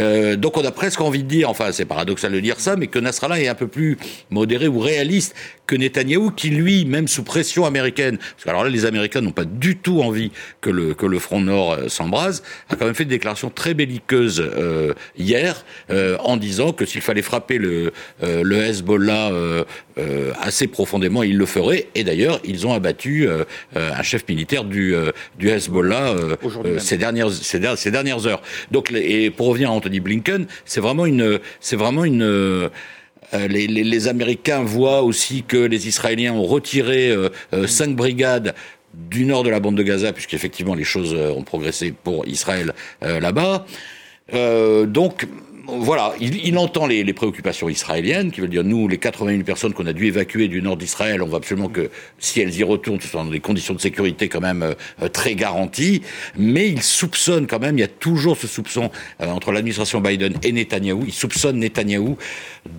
Euh, 0.00 0.36
donc 0.36 0.56
on 0.56 0.64
a 0.64 0.70
presque 0.70 1.00
envie 1.00 1.22
de 1.22 1.28
dire, 1.28 1.50
enfin 1.50 1.72
c'est 1.72 1.84
paradoxal 1.84 2.32
de 2.32 2.40
dire 2.40 2.60
ça, 2.60 2.76
mais 2.76 2.86
que 2.86 2.98
Nasrallah 2.98 3.40
est 3.40 3.48
un 3.48 3.54
peu 3.54 3.68
plus 3.68 3.98
modéré 4.30 4.68
ou 4.68 4.78
réaliste 4.78 5.34
que 5.72 5.76
Netanyahou, 5.78 6.30
qui 6.32 6.50
lui, 6.50 6.84
même 6.84 7.08
sous 7.08 7.22
pression 7.22 7.64
américaine, 7.64 8.18
parce 8.18 8.44
que 8.44 8.50
alors 8.50 8.64
là, 8.64 8.68
les 8.68 8.84
Américains 8.84 9.22
n'ont 9.22 9.32
pas 9.32 9.46
du 9.46 9.78
tout 9.78 10.02
envie 10.02 10.30
que 10.60 10.68
le, 10.68 10.92
que 10.92 11.06
le 11.06 11.18
front 11.18 11.40
nord 11.40 11.72
euh, 11.72 11.88
s'embrase, 11.88 12.42
a 12.68 12.76
quand 12.76 12.84
même 12.84 12.94
fait 12.94 13.04
une 13.04 13.08
déclaration 13.08 13.48
très 13.48 13.72
belliqueuse 13.72 14.42
euh, 14.44 14.92
hier, 15.16 15.64
euh, 15.88 16.18
en 16.18 16.36
disant 16.36 16.74
que 16.74 16.84
s'il 16.84 17.00
fallait 17.00 17.22
frapper 17.22 17.56
le, 17.56 17.92
le 18.20 18.56
Hezbollah 18.56 19.32
assez 20.40 20.66
profondément, 20.66 21.22
il 21.22 21.38
le 21.38 21.46
ferait. 21.46 21.86
Et 21.94 22.04
d'ailleurs, 22.04 22.38
ils 22.44 22.66
ont 22.66 22.74
abattu 22.74 23.28
un 23.74 24.02
chef 24.02 24.28
militaire 24.28 24.64
du, 24.64 24.94
du 25.38 25.48
Hezbollah 25.48 26.14
ces, 26.78 26.98
dernières, 26.98 27.30
ces, 27.30 27.90
dernières 27.90 28.26
heures. 28.26 28.42
Donc, 28.70 28.92
et 28.92 29.30
pour 29.30 29.46
revenir 29.46 29.70
à 29.70 29.72
Anthony 29.72 30.00
Blinken, 30.00 30.46
c'est 30.66 30.80
vraiment 30.80 31.06
une... 31.06 31.40
C'est 31.60 31.76
vraiment 31.76 32.04
une 32.04 32.22
euh, 32.22 32.68
les, 33.32 33.66
les, 33.66 33.84
les, 33.84 34.08
Américains 34.08 34.62
voient 34.62 35.02
aussi 35.02 35.42
que 35.42 35.56
les 35.56 35.88
Israéliens 35.88 36.32
ont 36.34 36.44
retiré 36.44 37.10
euh, 37.10 37.28
euh, 37.52 37.66
cinq 37.66 37.96
brigades 37.96 38.54
du 38.94 39.24
nord 39.24 39.42
de 39.42 39.50
la 39.50 39.58
bande 39.58 39.76
de 39.76 39.82
Gaza, 39.82 40.12
puisqu'effectivement 40.12 40.74
les 40.74 40.84
choses 40.84 41.14
ont 41.14 41.44
progressé 41.44 41.92
pour 41.92 42.28
Israël 42.28 42.74
là-bas. 43.00 43.64
donc 44.86 45.26
voilà, 45.66 46.14
il, 46.20 46.58
entend 46.58 46.86
les, 46.86 47.12
préoccupations 47.12 47.68
israéliennes, 47.68 48.30
qui 48.30 48.40
veut 48.40 48.48
dire 48.48 48.64
nous, 48.64 48.88
les 48.88 48.98
81 48.98 49.42
personnes 49.42 49.72
qu'on 49.72 49.86
a 49.86 49.92
dû 49.92 50.06
évacuer 50.06 50.48
du 50.48 50.60
nord 50.60 50.76
d'Israël, 50.76 51.22
on 51.22 51.26
va 51.26 51.36
absolument 51.36 51.68
que 51.68 51.90
si 52.18 52.40
elles 52.40 52.54
y 52.54 52.64
retournent, 52.64 53.00
ce 53.00 53.08
soit 53.08 53.22
dans 53.22 53.30
des 53.30 53.40
conditions 53.40 53.74
de 53.74 53.80
sécurité 53.80 54.28
quand 54.28 54.40
même 54.40 54.62
euh, 54.62 55.08
très 55.08 55.34
garanties. 55.34 56.02
Mais 56.36 56.68
il 56.68 56.82
soupçonne 56.82 57.46
quand 57.46 57.60
même, 57.60 57.78
il 57.78 57.80
y 57.80 57.84
a 57.84 57.88
toujours 57.88 58.36
ce 58.36 58.46
soupçon 58.46 58.90
euh, 59.20 59.26
entre 59.26 59.52
l'administration 59.52 60.00
Biden 60.00 60.34
et 60.42 60.52
Netanyahou. 60.52 61.04
Il 61.06 61.12
soupçonne 61.12 61.58
Netanyahou 61.58 62.16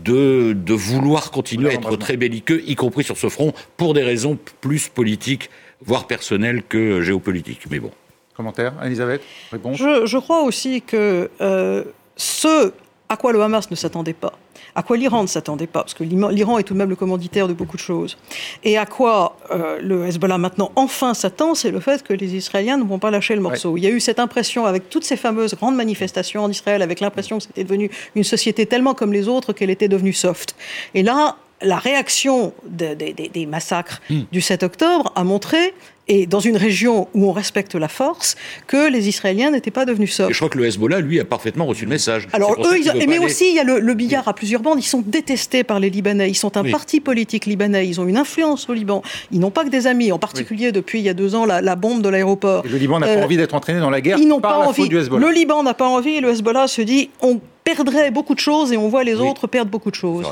de, 0.04 0.54
de 0.54 0.74
vouloir 0.74 1.32
continuer 1.32 1.70
à 1.70 1.74
être 1.74 1.96
très 1.98 2.18
belliqueux, 2.18 2.63
y 2.66 2.75
compris 2.75 3.04
sur 3.04 3.18
ce 3.18 3.30
front, 3.30 3.54
pour 3.78 3.94
des 3.94 4.04
raisons 4.04 4.38
plus 4.62 4.90
politiques, 4.90 5.50
voire 5.86 6.08
personnelles 6.08 6.63
que 6.68 7.02
géopolitiques. 7.02 7.66
Mais 7.70 7.80
bon. 7.80 7.92
Commentaire, 8.36 8.74
Elisabeth 8.84 9.22
Réponse 9.52 9.78
je, 9.78 10.18
crois 10.18 10.42
aussi 10.42 10.82
que 10.82 11.30
euh, 11.40 11.84
ce 12.15 12.74
à 13.10 13.17
quoi 13.17 13.32
le 13.32 13.41
Hamas 13.41 13.70
ne 13.70 13.75
s'attendait 13.75 14.13
pas, 14.13 14.34
à 14.75 14.82
quoi 14.82 14.98
l'Iran 14.98 15.22
ne 15.22 15.27
s'attendait 15.27 15.67
pas, 15.67 15.82
parce 15.82 15.93
que 15.93 16.03
l'Iran 16.03 16.58
est 16.58 16.63
tout 16.63 16.74
de 16.74 16.79
même 16.79 16.89
le 16.89 16.96
commanditaire 16.96 17.48
de 17.48 17.53
beaucoup 17.53 17.77
de 17.77 17.82
choses, 17.82 18.17
et 18.63 18.77
à 18.77 18.86
quoi 18.86 19.38
euh, 19.51 19.79
le 19.82 20.08
Hezbollah 20.08 20.39
maintenant 20.39 20.72
enfin 20.75 21.13
s'attend, 21.13 21.53
c'est 21.53 21.70
le 21.70 21.79
fait 21.79 22.01
que 22.01 22.13
les 22.13 22.36
Israéliens 22.36 22.77
ne 22.77 22.84
vont 22.84 23.00
pas 23.00 23.12
lâcher 23.12 23.36
le 23.36 23.41
morceau. 23.41 23.77
Il 23.77 23.84
y 23.84 23.88
a 23.88 23.91
eu 23.91 24.00
cette 24.00 24.20
impression 24.20 24.65
avec 24.65 24.89
toutes 24.89 25.03
ces 25.03 25.17
fameuses 25.17 25.53
grandes 25.55 25.75
manifestations 25.75 26.43
en 26.43 26.50
Israël, 26.50 26.82
avec 26.82 27.01
l'impression 27.01 27.38
que 27.38 27.43
c'était 27.43 27.63
devenu 27.63 27.91
une 28.15 28.24
société 28.24 28.65
tellement 28.65 28.96
comme 28.96 29.13
les 29.13 29.27
autres 29.27 29.53
qu'elle 29.53 29.70
était 29.70 29.88
devenue 29.88 30.13
soft. 30.13 30.55
Et 30.96 31.03
là, 31.03 31.38
la 31.62 31.77
réaction 31.77 32.53
des 32.65 33.46
massacres 33.48 34.01
hmm. 34.10 34.22
du 34.32 34.41
7 34.41 34.63
octobre 34.63 35.12
a 35.15 35.24
montré 35.24 35.74
et 36.07 36.27
dans 36.27 36.39
une 36.39 36.57
région 36.57 37.07
où 37.13 37.27
on 37.27 37.31
respecte 37.31 37.75
la 37.75 37.88
force, 37.88 38.36
que 38.67 38.91
les 38.91 39.07
Israéliens 39.07 39.51
n'étaient 39.51 39.72
pas 39.72 39.86
devenus 39.86 40.13
soft. 40.13 40.29
Et 40.29 40.33
je 40.33 40.39
crois 40.39 40.50
que 40.50 40.57
le 40.57 40.65
Hezbollah, 40.65 41.00
lui, 41.00 41.19
a 41.19 41.25
parfaitement 41.25 41.65
reçu 41.65 41.86
le 41.86 41.89
message. 41.89 42.27
Alors 42.33 42.55
eux, 42.60 42.77
ils, 42.77 43.07
mais 43.07 43.19
aussi 43.19 43.50
il 43.50 43.55
y 43.55 43.60
a 43.60 43.63
le, 43.63 43.93
billard 43.93 44.27
à 44.27 44.33
plusieurs 44.33 44.62
bandes. 44.62 44.79
Ils 44.79 44.88
sont 44.88 45.03
détestés 45.05 45.63
par 45.63 45.79
les 45.79 45.89
Libanais. 45.89 46.29
Ils 46.29 46.36
sont 46.36 46.57
un 46.57 46.69
parti 46.69 47.00
politique 47.00 47.45
libanais. 47.45 47.88
Ils 47.88 48.01
ont 48.01 48.07
une 48.07 48.17
influence 48.17 48.69
au 48.69 48.74
Liban. 48.74 49.01
Ils 49.31 49.39
n'ont 49.39 49.51
pas 49.51 49.63
que 49.63 49.69
des 49.69 49.88
amis. 49.88 50.12
En 50.12 50.19
particulier 50.19 50.72
depuis 50.72 51.00
il 51.00 51.05
y 51.05 51.10
a 51.10 51.13
deux 51.13 51.36
ans, 51.36 51.45
la, 51.45 51.75
bombe 51.75 52.01
de 52.01 52.10
l'aéroport. 52.10 52.63
Le 52.69 52.77
Liban 52.77 53.00
n'a 53.00 53.07
pas 53.07 53.13
euh, 53.13 53.24
envie 53.24 53.38
d'être 53.38 53.55
entraîné 53.55 53.79
dans 53.79 53.89
la 53.89 54.01
guerre. 54.01 54.17
Ils 54.19 54.27
n'ont 54.27 54.41
pas 54.41 54.60
envie. 54.60 54.89
Du 54.89 54.98
Hezbollah. 54.98 55.27
Le 55.27 55.33
Liban 55.33 55.63
n'a 55.63 55.74
pas 55.74 55.88
envie. 55.88 56.15
Et 56.15 56.22
le 56.22 56.29
Hezbollah 56.29 56.67
se 56.67 56.81
dit 56.81 57.10
on 57.22 57.39
perdrait 57.63 58.12
beaucoup 58.12 58.36
de 58.36 58.39
choses 58.39 58.74
et 58.74 58.77
on 58.77 58.89
voit 58.89 59.03
les 59.03 59.15
autres 59.15 59.48
perdre 59.48 59.72
beaucoup 59.72 59.89
de 59.91 59.95
choses. 59.95 60.27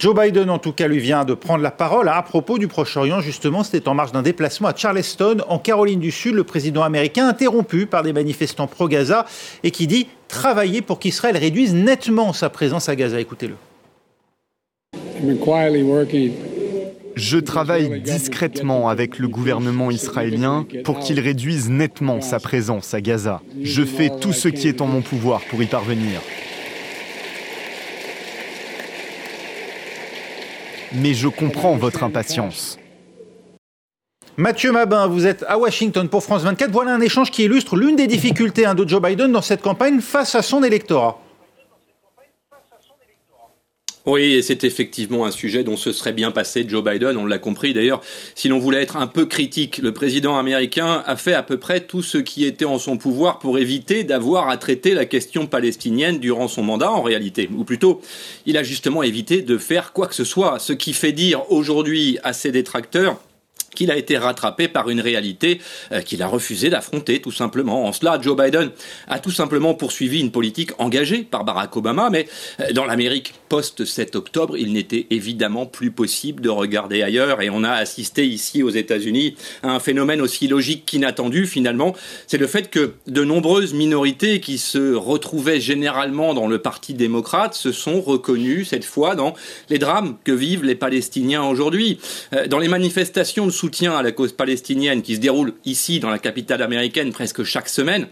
Joe 0.00 0.14
Biden, 0.18 0.48
en 0.48 0.58
tout 0.58 0.72
cas, 0.72 0.88
lui 0.88 0.98
vient 0.98 1.26
de 1.26 1.34
prendre 1.34 1.62
la 1.62 1.70
parole 1.70 2.08
à 2.08 2.22
propos 2.22 2.56
du 2.56 2.68
Proche-Orient. 2.68 3.20
Justement, 3.20 3.62
c'était 3.62 3.86
en 3.86 3.92
marge 3.92 4.12
d'un 4.12 4.22
déplacement 4.22 4.68
à 4.68 4.74
Charleston, 4.74 5.42
en 5.46 5.58
Caroline 5.58 6.00
du 6.00 6.10
Sud, 6.10 6.32
le 6.32 6.42
président 6.42 6.82
américain 6.82 7.28
interrompu 7.28 7.84
par 7.84 8.02
des 8.02 8.14
manifestants 8.14 8.66
pro-Gaza 8.66 9.26
et 9.62 9.70
qui 9.70 9.86
dit 9.86 10.06
travailler 10.26 10.80
pour 10.80 11.00
qu'Israël 11.00 11.36
réduise 11.36 11.74
nettement 11.74 12.32
sa 12.32 12.48
présence 12.48 12.88
à 12.88 12.96
Gaza. 12.96 13.20
Écoutez-le. 13.20 13.56
Je 17.14 17.36
travaille 17.36 18.00
discrètement 18.00 18.88
avec 18.88 19.18
le 19.18 19.28
gouvernement 19.28 19.90
israélien 19.90 20.64
pour 20.82 21.00
qu'il 21.00 21.20
réduise 21.20 21.68
nettement 21.68 22.22
sa 22.22 22.40
présence 22.40 22.94
à 22.94 23.02
Gaza. 23.02 23.42
Je 23.62 23.82
fais 23.82 24.10
tout 24.18 24.32
ce 24.32 24.48
qui 24.48 24.66
est 24.66 24.80
en 24.80 24.86
mon 24.86 25.02
pouvoir 25.02 25.42
pour 25.50 25.62
y 25.62 25.66
parvenir. 25.66 26.22
Mais 30.92 31.14
je 31.14 31.28
comprends 31.28 31.76
votre 31.76 32.02
impatience. 32.02 32.78
Mathieu 34.36 34.72
Mabin, 34.72 35.06
vous 35.06 35.26
êtes 35.26 35.44
à 35.48 35.58
Washington 35.58 36.08
pour 36.08 36.22
France 36.22 36.42
24. 36.42 36.70
Voilà 36.70 36.94
un 36.94 37.00
échange 37.00 37.30
qui 37.30 37.44
illustre 37.44 37.76
l'une 37.76 37.96
des 37.96 38.06
difficultés 38.06 38.64
hein, 38.64 38.74
de 38.74 38.88
Joe 38.88 39.02
Biden 39.02 39.32
dans 39.32 39.42
cette 39.42 39.60
campagne 39.60 40.00
face 40.00 40.34
à 40.34 40.42
son 40.42 40.62
électorat. 40.62 41.20
Oui, 44.06 44.32
et 44.32 44.42
c'est 44.42 44.64
effectivement 44.64 45.26
un 45.26 45.30
sujet 45.30 45.62
dont 45.62 45.76
ce 45.76 45.92
serait 45.92 46.14
bien 46.14 46.30
passé 46.30 46.64
Joe 46.66 46.82
Biden, 46.82 47.18
on 47.18 47.26
l'a 47.26 47.38
compris 47.38 47.74
d'ailleurs. 47.74 48.00
Si 48.34 48.48
l'on 48.48 48.58
voulait 48.58 48.80
être 48.80 48.96
un 48.96 49.06
peu 49.06 49.26
critique, 49.26 49.76
le 49.76 49.92
président 49.92 50.38
américain 50.38 51.02
a 51.04 51.16
fait 51.16 51.34
à 51.34 51.42
peu 51.42 51.58
près 51.58 51.80
tout 51.80 52.02
ce 52.02 52.16
qui 52.16 52.46
était 52.46 52.64
en 52.64 52.78
son 52.78 52.96
pouvoir 52.96 53.38
pour 53.38 53.58
éviter 53.58 54.02
d'avoir 54.02 54.48
à 54.48 54.56
traiter 54.56 54.94
la 54.94 55.04
question 55.04 55.46
palestinienne 55.46 56.18
durant 56.18 56.48
son 56.48 56.62
mandat 56.62 56.90
en 56.90 57.02
réalité. 57.02 57.50
Ou 57.54 57.64
plutôt, 57.64 58.00
il 58.46 58.56
a 58.56 58.62
justement 58.62 59.02
évité 59.02 59.42
de 59.42 59.58
faire 59.58 59.92
quoi 59.92 60.06
que 60.06 60.14
ce 60.14 60.24
soit, 60.24 60.58
ce 60.58 60.72
qui 60.72 60.94
fait 60.94 61.12
dire 61.12 61.50
aujourd'hui 61.52 62.18
à 62.22 62.32
ses 62.32 62.52
détracteurs 62.52 63.20
qu'il 63.80 63.90
a 63.90 63.96
été 63.96 64.18
rattrapé 64.18 64.68
par 64.68 64.90
une 64.90 65.00
réalité 65.00 65.58
euh, 65.90 66.02
qu'il 66.02 66.22
a 66.22 66.26
refusé 66.26 66.68
d'affronter 66.68 67.22
tout 67.22 67.32
simplement. 67.32 67.86
En 67.86 67.94
cela, 67.94 68.20
Joe 68.20 68.36
Biden 68.36 68.72
a 69.08 69.18
tout 69.20 69.30
simplement 69.30 69.72
poursuivi 69.72 70.20
une 70.20 70.30
politique 70.30 70.72
engagée 70.76 71.22
par 71.22 71.44
Barack 71.44 71.74
Obama, 71.78 72.10
mais 72.10 72.28
euh, 72.60 72.72
dans 72.74 72.84
l'Amérique 72.84 73.32
post-7 73.48 74.18
octobre, 74.18 74.58
il 74.58 74.74
n'était 74.74 75.06
évidemment 75.08 75.64
plus 75.64 75.90
possible 75.90 76.42
de 76.42 76.50
regarder 76.50 77.02
ailleurs 77.02 77.40
et 77.40 77.48
on 77.48 77.64
a 77.64 77.70
assisté 77.70 78.26
ici 78.26 78.62
aux 78.62 78.68
États-Unis 78.68 79.34
à 79.62 79.70
un 79.70 79.80
phénomène 79.80 80.20
aussi 80.20 80.46
logique 80.46 80.84
qu'inattendu 80.84 81.46
finalement, 81.46 81.96
c'est 82.26 82.36
le 82.36 82.46
fait 82.46 82.68
que 82.68 82.92
de 83.06 83.24
nombreuses 83.24 83.72
minorités 83.72 84.40
qui 84.40 84.58
se 84.58 84.92
retrouvaient 84.92 85.58
généralement 85.58 86.34
dans 86.34 86.48
le 86.48 86.58
Parti 86.58 86.92
démocrate 86.92 87.54
se 87.54 87.72
sont 87.72 88.02
reconnues 88.02 88.66
cette 88.66 88.84
fois 88.84 89.14
dans 89.14 89.32
les 89.70 89.78
drames 89.78 90.16
que 90.22 90.32
vivent 90.32 90.64
les 90.64 90.74
Palestiniens 90.74 91.44
aujourd'hui. 91.44 91.98
Euh, 92.34 92.46
dans 92.46 92.58
les 92.58 92.68
manifestations 92.68 93.46
de 93.46 93.50
soutien 93.70 93.96
à 93.96 94.02
la 94.02 94.10
cause 94.10 94.32
palestinienne 94.32 95.00
qui 95.00 95.14
se 95.14 95.20
déroule 95.20 95.52
ici 95.64 96.00
dans 96.00 96.10
la 96.10 96.18
capitale 96.18 96.60
américaine 96.60 97.12
presque 97.12 97.44
chaque 97.44 97.68
semaine, 97.68 98.08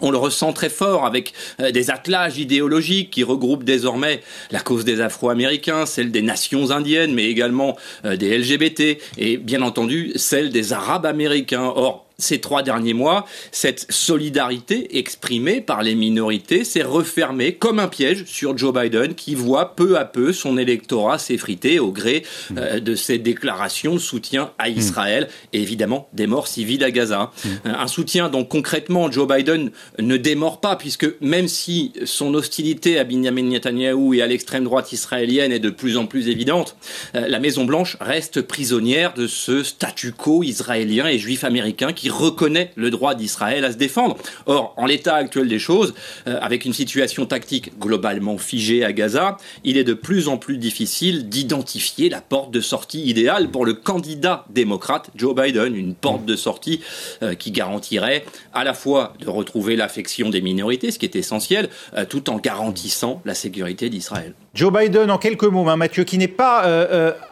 on 0.00 0.10
le 0.10 0.16
ressent 0.16 0.54
très 0.54 0.70
fort 0.70 1.04
avec 1.04 1.34
euh, 1.60 1.70
des 1.70 1.90
attelages 1.90 2.38
idéologiques 2.38 3.10
qui 3.10 3.22
regroupent 3.22 3.64
désormais 3.64 4.22
la 4.50 4.60
cause 4.60 4.86
des 4.86 5.02
Afro-Américains, 5.02 5.84
celle 5.84 6.10
des 6.10 6.22
nations 6.22 6.70
indiennes, 6.70 7.12
mais 7.12 7.26
également 7.26 7.76
euh, 8.06 8.16
des 8.16 8.38
LGBT 8.38 8.98
et 9.18 9.36
bien 9.36 9.60
entendu 9.60 10.12
celle 10.16 10.48
des 10.48 10.72
Arabes 10.72 11.04
américains. 11.04 11.70
Or, 11.76 12.03
ces 12.18 12.40
trois 12.40 12.62
derniers 12.62 12.94
mois, 12.94 13.26
cette 13.50 13.86
solidarité 13.90 14.98
exprimée 14.98 15.60
par 15.60 15.82
les 15.82 15.94
minorités 15.94 16.64
s'est 16.64 16.82
refermée 16.82 17.54
comme 17.54 17.78
un 17.78 17.88
piège 17.88 18.24
sur 18.26 18.56
Joe 18.56 18.72
Biden 18.72 19.14
qui 19.14 19.34
voit 19.34 19.74
peu 19.74 19.98
à 19.98 20.04
peu 20.04 20.32
son 20.32 20.56
électorat 20.56 21.18
s'effriter 21.18 21.78
au 21.78 21.90
gré 21.90 22.24
euh, 22.56 22.80
de 22.80 22.94
ses 22.94 23.18
déclarations 23.18 23.94
de 23.94 23.98
soutien 23.98 24.52
à 24.58 24.68
hmm. 24.68 24.78
Israël 24.78 25.28
et 25.52 25.60
évidemment 25.60 26.08
des 26.12 26.26
morts 26.26 26.48
civiles 26.48 26.84
à 26.84 26.90
Gaza. 26.90 27.32
Euh, 27.46 27.72
un 27.76 27.88
soutien 27.88 28.28
dont 28.28 28.44
concrètement 28.44 29.10
Joe 29.10 29.26
Biden 29.26 29.70
ne 29.98 30.16
démord 30.16 30.60
pas 30.60 30.76
puisque 30.76 31.06
même 31.20 31.48
si 31.48 31.92
son 32.04 32.34
hostilité 32.34 32.98
à 32.98 33.04
Benjamin 33.04 33.42
Netanyahu 33.42 34.16
et 34.16 34.22
à 34.22 34.26
l'extrême 34.26 34.64
droite 34.64 34.92
israélienne 34.92 35.52
est 35.52 35.58
de 35.58 35.70
plus 35.70 35.96
en 35.96 36.06
plus 36.06 36.28
évidente, 36.28 36.76
euh, 37.14 37.26
la 37.28 37.40
Maison 37.40 37.64
Blanche 37.64 37.96
reste 38.00 38.42
prisonnière 38.42 39.14
de 39.14 39.26
ce 39.26 39.62
statu 39.62 40.12
quo 40.12 40.42
israélien 40.42 41.06
et 41.06 41.18
juif 41.18 41.44
américain 41.44 41.92
qui 41.92 42.03
reconnaît 42.10 42.70
le 42.76 42.90
droit 42.90 43.14
d'Israël 43.14 43.64
à 43.64 43.72
se 43.72 43.76
défendre. 43.76 44.16
Or, 44.46 44.74
en 44.76 44.86
l'état 44.86 45.14
actuel 45.14 45.48
des 45.48 45.58
choses, 45.58 45.94
euh, 46.26 46.38
avec 46.40 46.64
une 46.64 46.72
situation 46.72 47.26
tactique 47.26 47.78
globalement 47.78 48.38
figée 48.38 48.84
à 48.84 48.92
Gaza, 48.92 49.36
il 49.64 49.76
est 49.76 49.84
de 49.84 49.94
plus 49.94 50.28
en 50.28 50.36
plus 50.36 50.58
difficile 50.58 51.28
d'identifier 51.28 52.08
la 52.08 52.20
porte 52.20 52.50
de 52.50 52.60
sortie 52.60 53.04
idéale 53.04 53.50
pour 53.50 53.64
le 53.64 53.74
candidat 53.74 54.44
démocrate 54.50 55.10
Joe 55.14 55.34
Biden, 55.34 55.74
une 55.74 55.94
porte 55.94 56.24
de 56.24 56.36
sortie 56.36 56.80
euh, 57.22 57.34
qui 57.34 57.50
garantirait 57.50 58.24
à 58.52 58.64
la 58.64 58.74
fois 58.74 59.14
de 59.20 59.28
retrouver 59.28 59.76
l'affection 59.76 60.30
des 60.30 60.40
minorités, 60.40 60.90
ce 60.90 60.98
qui 60.98 61.06
est 61.06 61.16
essentiel, 61.16 61.68
euh, 61.96 62.04
tout 62.04 62.30
en 62.30 62.36
garantissant 62.36 63.22
la 63.24 63.34
sécurité 63.34 63.88
d'Israël. 63.88 64.34
Joe 64.54 64.72
Biden, 64.72 65.10
en 65.10 65.18
quelques 65.18 65.44
mots, 65.44 65.68
hein, 65.68 65.76
Mathieu, 65.76 66.04
qui 66.04 66.16
n'est 66.16 66.28
pas 66.28 66.64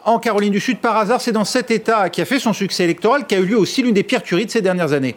en 0.03 0.19
Caroline 0.19 0.51
du 0.51 0.59
Sud 0.59 0.79
par 0.79 0.97
hasard, 0.97 1.21
c'est 1.21 1.31
dans 1.31 1.45
cet 1.45 1.71
État 1.71 2.09
qui 2.09 2.21
a 2.21 2.25
fait 2.25 2.39
son 2.39 2.53
succès 2.53 2.83
électoral 2.83 3.25
qu'a 3.27 3.39
eu 3.39 3.45
lieu 3.45 3.57
aussi 3.57 3.81
l'une 3.81 3.93
des 3.93 4.03
pires 4.03 4.23
tueries 4.23 4.45
de 4.45 4.51
ces 4.51 4.61
dernières 4.63 4.93
années. 4.93 5.15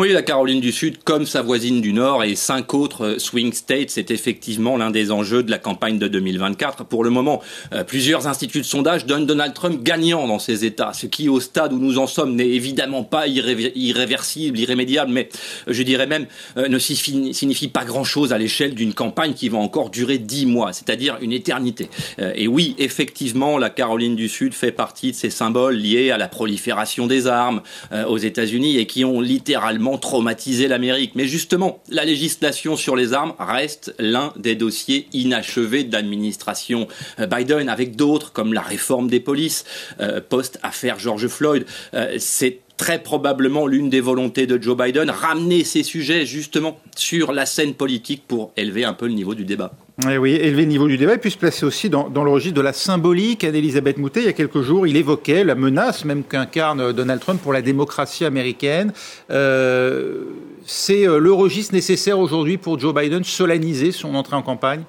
Oui, 0.00 0.14
la 0.14 0.22
Caroline 0.22 0.60
du 0.60 0.72
Sud, 0.72 1.04
comme 1.04 1.26
sa 1.26 1.42
voisine 1.42 1.82
du 1.82 1.92
Nord 1.92 2.24
et 2.24 2.34
cinq 2.34 2.72
autres 2.72 3.04
euh, 3.04 3.18
swing 3.18 3.52
states, 3.52 3.90
c'est 3.90 4.10
effectivement 4.10 4.78
l'un 4.78 4.90
des 4.90 5.12
enjeux 5.12 5.42
de 5.42 5.50
la 5.50 5.58
campagne 5.58 5.98
de 5.98 6.08
2024. 6.08 6.86
Pour 6.86 7.04
le 7.04 7.10
moment, 7.10 7.42
euh, 7.74 7.84
plusieurs 7.84 8.26
instituts 8.26 8.60
de 8.60 8.64
sondage 8.64 9.04
donnent 9.04 9.26
Donald 9.26 9.52
Trump 9.52 9.82
gagnant 9.82 10.26
dans 10.26 10.38
ces 10.38 10.64
États, 10.64 10.94
ce 10.94 11.04
qui, 11.04 11.28
au 11.28 11.38
stade 11.38 11.74
où 11.74 11.78
nous 11.78 11.98
en 11.98 12.06
sommes, 12.06 12.34
n'est 12.34 12.48
évidemment 12.48 13.04
pas 13.04 13.26
irréversible, 13.26 14.58
irrémédiable, 14.58 15.12
mais 15.12 15.28
euh, 15.68 15.74
je 15.74 15.82
dirais 15.82 16.06
même 16.06 16.26
ne 16.56 16.78
signifie 16.78 17.68
pas 17.68 17.84
grand-chose 17.84 18.32
à 18.32 18.38
l'échelle 18.38 18.74
d'une 18.74 18.94
campagne 18.94 19.34
qui 19.34 19.50
va 19.50 19.58
encore 19.58 19.90
durer 19.90 20.16
dix 20.16 20.46
mois, 20.46 20.72
c'est-à-dire 20.72 21.18
une 21.20 21.32
éternité. 21.32 21.90
Et 22.34 22.48
oui, 22.48 22.74
effectivement, 22.78 23.58
la 23.58 23.68
Caroline 23.68 24.16
du 24.16 24.28
Sud 24.28 24.54
fait 24.54 24.72
partie 24.72 25.10
de 25.10 25.16
ces 25.16 25.30
symboles 25.30 25.76
liés 25.76 26.10
à 26.10 26.16
la 26.16 26.28
prolifération 26.28 27.06
des 27.06 27.26
armes 27.26 27.60
aux 28.08 28.18
États-Unis 28.18 28.78
et 28.78 28.86
qui 28.86 29.04
ont 29.04 29.20
littéralement 29.20 29.89
traumatiser 29.98 30.68
l'Amérique. 30.68 31.12
Mais 31.14 31.26
justement, 31.26 31.82
la 31.88 32.04
législation 32.04 32.76
sur 32.76 32.96
les 32.96 33.12
armes 33.12 33.34
reste 33.38 33.94
l'un 33.98 34.32
des 34.36 34.54
dossiers 34.54 35.08
inachevés 35.12 35.84
de 35.84 35.92
l'administration 35.92 36.88
euh, 37.18 37.26
Biden, 37.26 37.68
avec 37.68 37.96
d'autres 37.96 38.32
comme 38.32 38.52
la 38.52 38.62
réforme 38.62 39.08
des 39.08 39.20
polices, 39.20 39.64
euh, 40.00 40.20
post-affaire 40.26 40.98
George 40.98 41.28
Floyd. 41.28 41.64
Euh, 41.94 42.16
c'est 42.18 42.60
très 42.80 43.02
probablement 43.02 43.66
l'une 43.66 43.90
des 43.90 44.00
volontés 44.00 44.46
de 44.46 44.60
Joe 44.60 44.74
Biden, 44.74 45.10
ramener 45.10 45.64
ces 45.64 45.82
sujets 45.82 46.24
justement 46.24 46.78
sur 46.96 47.30
la 47.30 47.44
scène 47.44 47.74
politique 47.74 48.22
pour 48.26 48.52
élever 48.56 48.84
un 48.84 48.94
peu 48.94 49.06
le 49.06 49.12
niveau 49.12 49.34
du 49.34 49.44
débat. 49.44 49.72
Eh 50.10 50.16
oui, 50.16 50.30
élever 50.32 50.62
le 50.62 50.68
niveau 50.68 50.88
du 50.88 50.96
débat 50.96 51.12
et 51.12 51.18
puis 51.18 51.30
se 51.30 51.36
placer 51.36 51.66
aussi 51.66 51.90
dans, 51.90 52.08
le 52.08 52.30
registre 52.30 52.56
de 52.56 52.62
la 52.62 52.72
symbolique. 52.72 53.44
Anne-Elisabeth 53.44 53.98
Moutet, 53.98 54.20
il 54.20 54.26
y 54.26 54.28
a 54.30 54.32
quelques 54.32 54.62
jours, 54.62 54.86
il 54.86 54.96
évoquait 54.96 55.44
la 55.44 55.56
menace 55.56 56.06
même 56.06 56.24
qu'incarne 56.24 56.94
Donald 56.94 57.20
Trump 57.20 57.42
pour 57.42 57.52
la 57.52 57.60
démocratie 57.60 58.24
américaine. 58.24 58.94
Euh, 59.30 60.22
c'est 60.64 61.06
euh, 61.06 61.18
le 61.18 61.34
registre 61.34 61.74
nécessaire 61.74 62.18
aujourd'hui 62.18 62.56
pour 62.56 62.78
Joe 62.78 62.94
Biden 62.94 63.24
solenniser 63.24 63.92
son 63.92 64.14
entrée 64.14 64.36
en 64.36 64.42
campagne? 64.42 64.84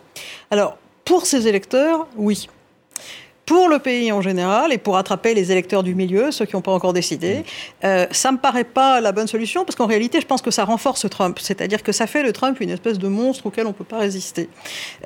Alors, 0.49 0.77
pour 1.03 1.25
ses 1.25 1.49
électeurs, 1.49 2.07
oui 2.15 2.47
pour 3.45 3.67
le 3.69 3.79
pays 3.79 4.11
en 4.11 4.21
général 4.21 4.71
et 4.71 4.77
pour 4.77 4.97
attraper 4.97 5.33
les 5.33 5.51
électeurs 5.51 5.83
du 5.83 5.95
milieu, 5.95 6.31
ceux 6.31 6.45
qui 6.45 6.55
n'ont 6.55 6.61
pas 6.61 6.71
encore 6.71 6.93
décidé, 6.93 7.43
euh, 7.83 8.05
ça 8.11 8.31
me 8.31 8.37
paraît 8.37 8.63
pas 8.63 9.01
la 9.01 9.11
bonne 9.11 9.27
solution 9.27 9.65
parce 9.65 9.75
qu'en 9.75 9.87
réalité, 9.87 10.21
je 10.21 10.25
pense 10.25 10.41
que 10.41 10.51
ça 10.51 10.63
renforce 10.63 11.09
Trump. 11.09 11.39
C'est-à-dire 11.39 11.83
que 11.83 11.91
ça 11.91 12.07
fait 12.07 12.23
de 12.23 12.31
Trump 12.31 12.59
une 12.61 12.69
espèce 12.69 12.99
de 12.99 13.07
monstre 13.07 13.47
auquel 13.47 13.65
on 13.65 13.69
ne 13.69 13.73
peut 13.73 13.83
pas 13.83 13.99
résister. 13.99 14.49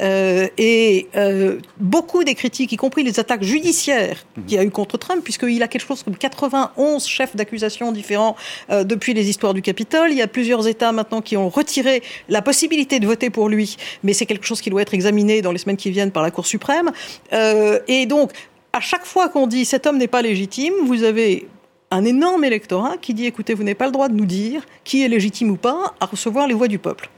Euh, 0.01 0.47
et 0.57 1.07
euh, 1.15 1.59
beaucoup 1.77 2.23
des 2.23 2.35
critiques, 2.35 2.71
y 2.71 2.77
compris 2.77 3.03
les 3.03 3.19
attaques 3.19 3.43
judiciaires 3.43 4.25
mm. 4.37 4.45
qu'il 4.45 4.57
y 4.57 4.59
a 4.59 4.63
eu 4.63 4.71
contre 4.71 4.97
Trump, 4.97 5.23
puisqu'il 5.23 5.63
a 5.63 5.67
quelque 5.67 5.85
chose 5.85 6.03
comme 6.03 6.17
91 6.17 7.05
chefs 7.07 7.35
d'accusation 7.35 7.91
différents 7.91 8.35
euh, 8.69 8.83
depuis 8.83 9.13
les 9.13 9.29
histoires 9.29 9.53
du 9.53 9.61
Capitole. 9.61 10.11
Il 10.11 10.17
y 10.17 10.21
a 10.21 10.27
plusieurs 10.27 10.67
États 10.67 10.91
maintenant 10.91 11.21
qui 11.21 11.37
ont 11.37 11.49
retiré 11.49 12.03
la 12.29 12.41
possibilité 12.41 12.99
de 12.99 13.07
voter 13.07 13.29
pour 13.29 13.49
lui, 13.49 13.77
mais 14.03 14.13
c'est 14.13 14.25
quelque 14.25 14.45
chose 14.45 14.61
qui 14.61 14.69
doit 14.69 14.81
être 14.81 14.93
examiné 14.93 15.41
dans 15.41 15.51
les 15.51 15.57
semaines 15.57 15.77
qui 15.77 15.91
viennent 15.91 16.11
par 16.11 16.23
la 16.23 16.31
Cour 16.31 16.45
suprême. 16.45 16.91
Euh, 17.33 17.79
et 17.87 18.05
donc, 18.05 18.31
à 18.75 18.81
chaque 18.81 19.05
fois 19.05 19.29
qu'on 19.29 19.47
dit 19.47 19.63
cet 19.63 19.87
homme 19.87 19.97
n'est 19.97 20.09
pas 20.09 20.21
légitime, 20.21 20.73
vous 20.85 21.03
avez 21.03 21.47
un 21.91 22.03
énorme 22.03 22.43
électorat 22.43 22.97
qui 22.97 23.13
dit 23.13 23.25
écoutez, 23.25 23.53
vous 23.53 23.63
n'avez 23.63 23.75
pas 23.75 23.85
le 23.85 23.93
droit 23.93 24.09
de 24.09 24.13
nous 24.13 24.25
dire 24.25 24.63
qui 24.83 25.01
est 25.01 25.07
légitime 25.07 25.49
ou 25.49 25.55
pas 25.55 25.93
à 26.01 26.05
recevoir 26.05 26.45
les 26.45 26.53
voix 26.53 26.67
du 26.67 26.77
peuple. 26.77 27.09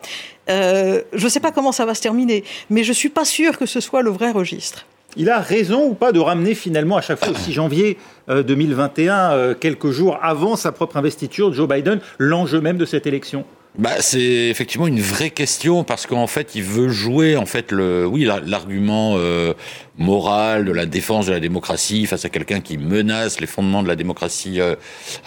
Euh, 0.51 1.01
je 1.13 1.23
ne 1.23 1.29
sais 1.29 1.39
pas 1.39 1.51
comment 1.51 1.71
ça 1.71 1.85
va 1.87 1.95
se 1.95 2.01
terminer, 2.01 2.43
mais 2.69 2.83
je 2.83 2.89
ne 2.89 2.93
suis 2.93 3.09
pas 3.09 3.25
sûr 3.25 3.57
que 3.57 3.65
ce 3.65 3.79
soit 3.79 4.03
le 4.03 4.11
vrai 4.11 4.29
registre. 4.29 4.85
Il 5.15 5.31
a 5.31 5.39
raison 5.39 5.87
ou 5.87 5.93
pas 5.95 6.11
de 6.11 6.19
ramener 6.19 6.53
finalement 6.53 6.95
à 6.95 7.01
chaque 7.01 7.17
fois 7.17 7.29
au 7.29 7.35
6 7.35 7.51
janvier 7.51 7.97
2021, 8.27 9.15
euh, 9.15 9.33
euh, 9.33 9.55
quelques 9.55 9.89
jours 9.89 10.19
avant 10.21 10.55
sa 10.55 10.71
propre 10.71 10.97
investiture, 10.97 11.51
Joe 11.53 11.67
Biden, 11.67 12.01
l'enjeu 12.19 12.61
même 12.61 12.77
de 12.77 12.85
cette 12.85 13.07
élection? 13.07 13.45
Bah, 13.77 13.95
c'est 13.99 14.49
effectivement 14.49 14.87
une 14.87 15.01
vraie 15.01 15.29
question 15.29 15.83
parce 15.83 16.07
qu'en 16.07 16.27
fait, 16.27 16.55
il 16.55 16.63
veut 16.63 16.89
jouer 16.89 17.37
en 17.37 17.45
fait 17.45 17.71
le, 17.71 18.05
oui, 18.05 18.23
l'argument 18.25 19.15
euh, 19.17 19.53
moral 19.97 20.65
de 20.65 20.71
la 20.71 20.85
défense 20.85 21.27
de 21.27 21.31
la 21.31 21.39
démocratie 21.39 22.05
face 22.05 22.25
à 22.25 22.29
quelqu'un 22.29 22.59
qui 22.59 22.77
menace 22.77 23.39
les 23.39 23.47
fondements 23.47 23.83
de 23.83 23.87
la 23.87 23.95
démocratie 23.95 24.61
euh, 24.61 24.75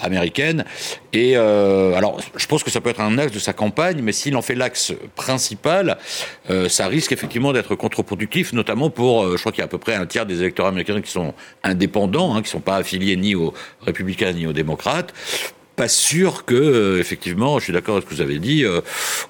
américaine. 0.00 0.64
Et 1.12 1.36
euh, 1.36 1.94
alors, 1.94 2.20
je 2.36 2.46
pense 2.46 2.62
que 2.62 2.70
ça 2.70 2.80
peut 2.80 2.90
être 2.90 3.00
un 3.00 3.18
axe 3.18 3.32
de 3.32 3.38
sa 3.38 3.52
campagne, 3.52 4.00
mais 4.02 4.12
s'il 4.12 4.36
en 4.36 4.42
fait 4.42 4.54
l'axe 4.54 4.92
principal, 5.16 5.98
euh, 6.50 6.68
ça 6.68 6.86
risque 6.86 7.12
effectivement 7.12 7.52
d'être 7.52 7.74
contre-productif, 7.74 8.52
notamment 8.52 8.90
pour, 8.90 9.24
euh, 9.24 9.36
je 9.36 9.40
crois 9.40 9.52
qu'il 9.52 9.60
y 9.60 9.62
a 9.62 9.66
à 9.66 9.68
peu 9.68 9.78
près 9.78 9.94
un 9.94 10.06
tiers 10.06 10.26
des 10.26 10.40
électeurs 10.40 10.66
américains 10.66 11.00
qui 11.00 11.10
sont 11.10 11.34
indépendants, 11.62 12.34
hein, 12.34 12.42
qui 12.42 12.50
sont 12.50 12.60
pas 12.60 12.76
affiliés 12.76 13.16
ni 13.16 13.34
aux 13.34 13.52
républicains 13.82 14.32
ni 14.32 14.46
aux 14.46 14.52
démocrates 14.52 15.12
pas 15.76 15.88
sûr 15.88 16.44
que, 16.44 16.54
euh, 16.54 17.00
effectivement, 17.00 17.58
je 17.58 17.64
suis 17.64 17.72
d'accord 17.72 17.96
avec 17.96 18.04
ce 18.04 18.10
que 18.10 18.14
vous 18.14 18.20
avez 18.20 18.38
dit, 18.38 18.64
euh, 18.64 18.80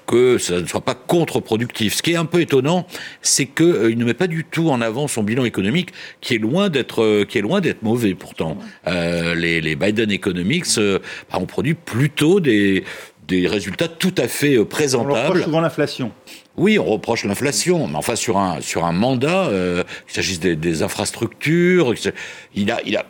que 0.05 0.37
ça 0.37 0.59
ne 0.59 0.65
soit 0.65 0.81
pas 0.81 0.95
contre-productif. 0.95 1.95
Ce 1.95 2.03
qui 2.03 2.11
est 2.11 2.17
un 2.17 2.25
peu 2.25 2.41
étonnant, 2.41 2.87
c'est 3.21 3.45
qu'il 3.45 3.65
euh, 3.65 3.95
ne 3.95 4.03
met 4.03 4.13
pas 4.13 4.27
du 4.27 4.43
tout 4.43 4.69
en 4.69 4.81
avant 4.81 5.07
son 5.07 5.23
bilan 5.23 5.45
économique, 5.45 5.91
qui 6.19 6.35
est 6.35 6.39
loin 6.39 6.69
d'être, 6.69 7.23
qui 7.23 7.37
est 7.37 7.41
loin 7.41 7.61
d'être 7.61 7.83
mauvais 7.83 8.15
pourtant. 8.15 8.57
les, 8.85 9.61
les, 9.61 9.75
Biden 9.75 10.11
Economics 10.11 10.65
bah, 10.77 11.39
ont 11.39 11.45
produit 11.45 11.73
plutôt 11.73 12.39
des, 12.39 12.83
des 13.27 13.47
résultats 13.47 13.87
tout 13.87 14.13
à 14.17 14.27
fait 14.27 14.63
présentables. 14.65 15.11
On 15.11 15.23
reproche 15.23 15.43
souvent 15.43 15.61
l'inflation. 15.61 16.11
Oui, 16.57 16.77
on 16.77 16.85
reproche 16.85 17.23
l'inflation, 17.23 17.87
mais 17.87 17.95
enfin 17.95 18.15
sur 18.15 18.37
un 18.37 18.59
sur 18.59 18.85
un 18.85 18.91
mandat, 18.91 19.49
qu'il 20.05 20.15
s'agisse 20.15 20.39
des, 20.39 20.55
des, 20.55 20.83
infrastructures, 20.83 21.93
il 22.53 22.71
a 22.71 22.81
il 22.85 22.97
a 22.97 23.05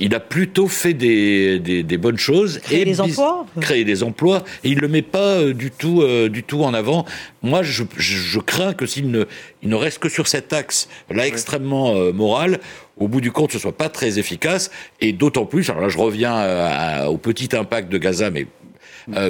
il 0.00 0.14
a 0.14 0.20
plutôt 0.20 0.66
fait 0.66 0.94
des, 0.94 1.58
des, 1.58 1.98
bonnes 1.98 2.18
choses 2.18 2.58
créer 2.58 2.82
et 2.82 2.84
des 2.84 3.00
emplois, 3.00 3.46
créer 3.60 3.84
des 3.84 4.02
emplois, 4.02 4.44
et 4.64 4.70
il 4.70 4.78
le 4.78 4.88
met 4.88 5.02
pas 5.02 5.40
euh, 5.40 5.54
du 5.54 5.70
tout 5.70 6.02
euh, 6.02 6.28
du 6.28 6.42
tout 6.42 6.62
en 6.62 6.74
avant. 6.74 7.04
Moi, 7.42 7.62
je, 7.62 7.84
je, 7.96 8.40
crains 8.40 8.72
que 8.72 8.86
s'il 8.86 9.10
ne 9.10 9.24
il 9.62 9.68
ne 9.68 9.74
reste 9.74 9.98
que 9.98 10.08
sur 10.08 10.26
cet 10.26 10.52
axe 10.52 10.88
là 11.10 11.26
extrêmement 11.26 11.94
euh, 11.94 12.12
moral, 12.12 12.60
au 12.96 13.08
bout 13.08 13.20
du 13.20 13.30
compte, 13.30 13.52
ce 13.52 13.58
soit 13.58 13.76
pas 13.76 13.88
très 13.88 14.18
efficace, 14.18 14.70
et 15.00 15.12
d'autant 15.12 15.46
plus. 15.46 15.68
Alors 15.70 15.82
là, 15.82 15.88
je 15.88 15.98
reviens 15.98 17.06
au 17.06 17.16
petit 17.16 17.54
impact 17.56 17.90
de 17.90 17.98
Gaza, 17.98 18.30
mais 18.30 18.46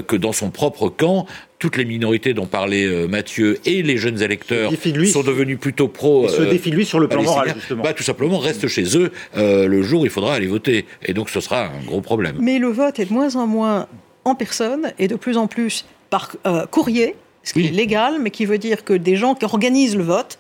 que 0.07 0.17
dans 0.17 0.33
son 0.33 0.51
propre 0.51 0.89
camp, 0.89 1.27
toutes 1.61 1.77
les 1.77 1.85
minorités 1.85 2.35
dont 2.35 2.47
parlait 2.47 2.87
euh, 2.87 3.07
Mathieu 3.07 3.61
et 3.67 3.83
les 3.83 3.99
jeunes 3.99 4.21
électeurs 4.23 4.73
sont 5.13 5.23
devenus 5.23 5.61
plutôt 5.61 5.87
pro. 5.87 6.27
se 6.27 6.41
euh, 6.41 6.51
défient 6.51 6.71
lui 6.71 6.87
sur 6.87 6.99
le 6.99 7.07
plan 7.07 7.23
moral, 7.23 7.53
justement. 7.55 7.85
Bah, 7.85 7.93
tout 7.93 8.03
simplement, 8.03 8.39
reste 8.39 8.67
chez 8.67 8.97
eux 8.97 9.13
euh, 9.37 9.69
le 9.69 9.83
jour 9.83 10.01
où 10.01 10.05
il 10.07 10.11
faudra 10.11 10.35
aller 10.35 10.47
voter. 10.47 10.87
Et 11.05 11.13
donc 11.13 11.31
ce 11.31 11.41
sera 11.41 11.67
un 11.67 11.85
gros 11.85 12.01
problème. 12.01 12.37
Mais 12.41 12.59
le 12.59 12.69
vote 12.69 12.99
est 12.99 13.05
de 13.05 13.13
moins 13.13 13.37
en 13.37 13.47
moins 13.47 13.87
en 14.25 14.35
personne 14.35 14.93
et 14.99 15.07
de 15.07 15.17
plus 15.17 15.37
en 15.37 15.47
plus 15.47 15.85
par 16.09 16.35
courrier, 16.71 17.15
ce 17.45 17.53
qui 17.53 17.67
est 17.67 17.71
légal, 17.71 18.19
mais 18.21 18.31
qui 18.31 18.45
veut 18.45 18.59
dire 18.59 18.83
que 18.83 18.95
des 18.95 19.15
gens 19.15 19.35
qui 19.35 19.45
organisent 19.45 19.97
le 19.97 20.03
vote 20.03 20.39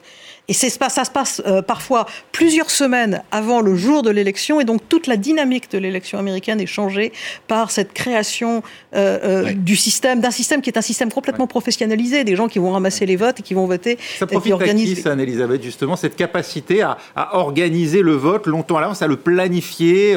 et 0.48 0.52
ça 0.52 0.68
se 0.68 0.78
passe 1.10 1.42
euh, 1.46 1.62
parfois 1.62 2.06
plusieurs 2.32 2.70
semaines 2.70 3.22
avant 3.30 3.60
le 3.60 3.74
jour 3.76 4.02
de 4.02 4.10
l'élection, 4.10 4.60
et 4.60 4.64
donc 4.64 4.80
toute 4.88 5.06
la 5.06 5.16
dynamique 5.16 5.70
de 5.70 5.78
l'élection 5.78 6.18
américaine 6.18 6.60
est 6.60 6.66
changée 6.66 7.12
par 7.46 7.70
cette 7.70 7.92
création 7.92 8.62
euh, 8.94 9.18
euh, 9.22 9.52
du 9.52 9.76
système, 9.76 10.20
d'un 10.20 10.30
système 10.30 10.60
qui 10.60 10.70
est 10.70 10.78
un 10.78 10.82
système 10.82 11.12
complètement 11.12 11.46
professionnalisé, 11.46 12.24
des 12.24 12.36
gens 12.36 12.48
qui 12.48 12.58
vont 12.58 12.72
ramasser 12.72 13.06
les 13.06 13.16
votes 13.16 13.40
et 13.40 13.42
qui 13.42 13.54
vont 13.54 13.66
voter. 13.66 13.98
Ça 14.18 14.26
profite 14.26 14.60
à 14.60 14.68
qui, 14.74 14.96
ça, 14.96 15.12
Anne-Elisabeth, 15.12 15.62
justement, 15.62 15.96
cette 15.96 16.16
capacité 16.16 16.82
à, 16.82 16.98
à, 17.14 17.36
organiser 17.36 18.02
le 18.02 18.12
vote 18.12 18.46
longtemps 18.46 18.78
à 18.78 18.80
l'avance, 18.80 19.02
à 19.02 19.06
le 19.06 19.16
planifier 19.16 20.16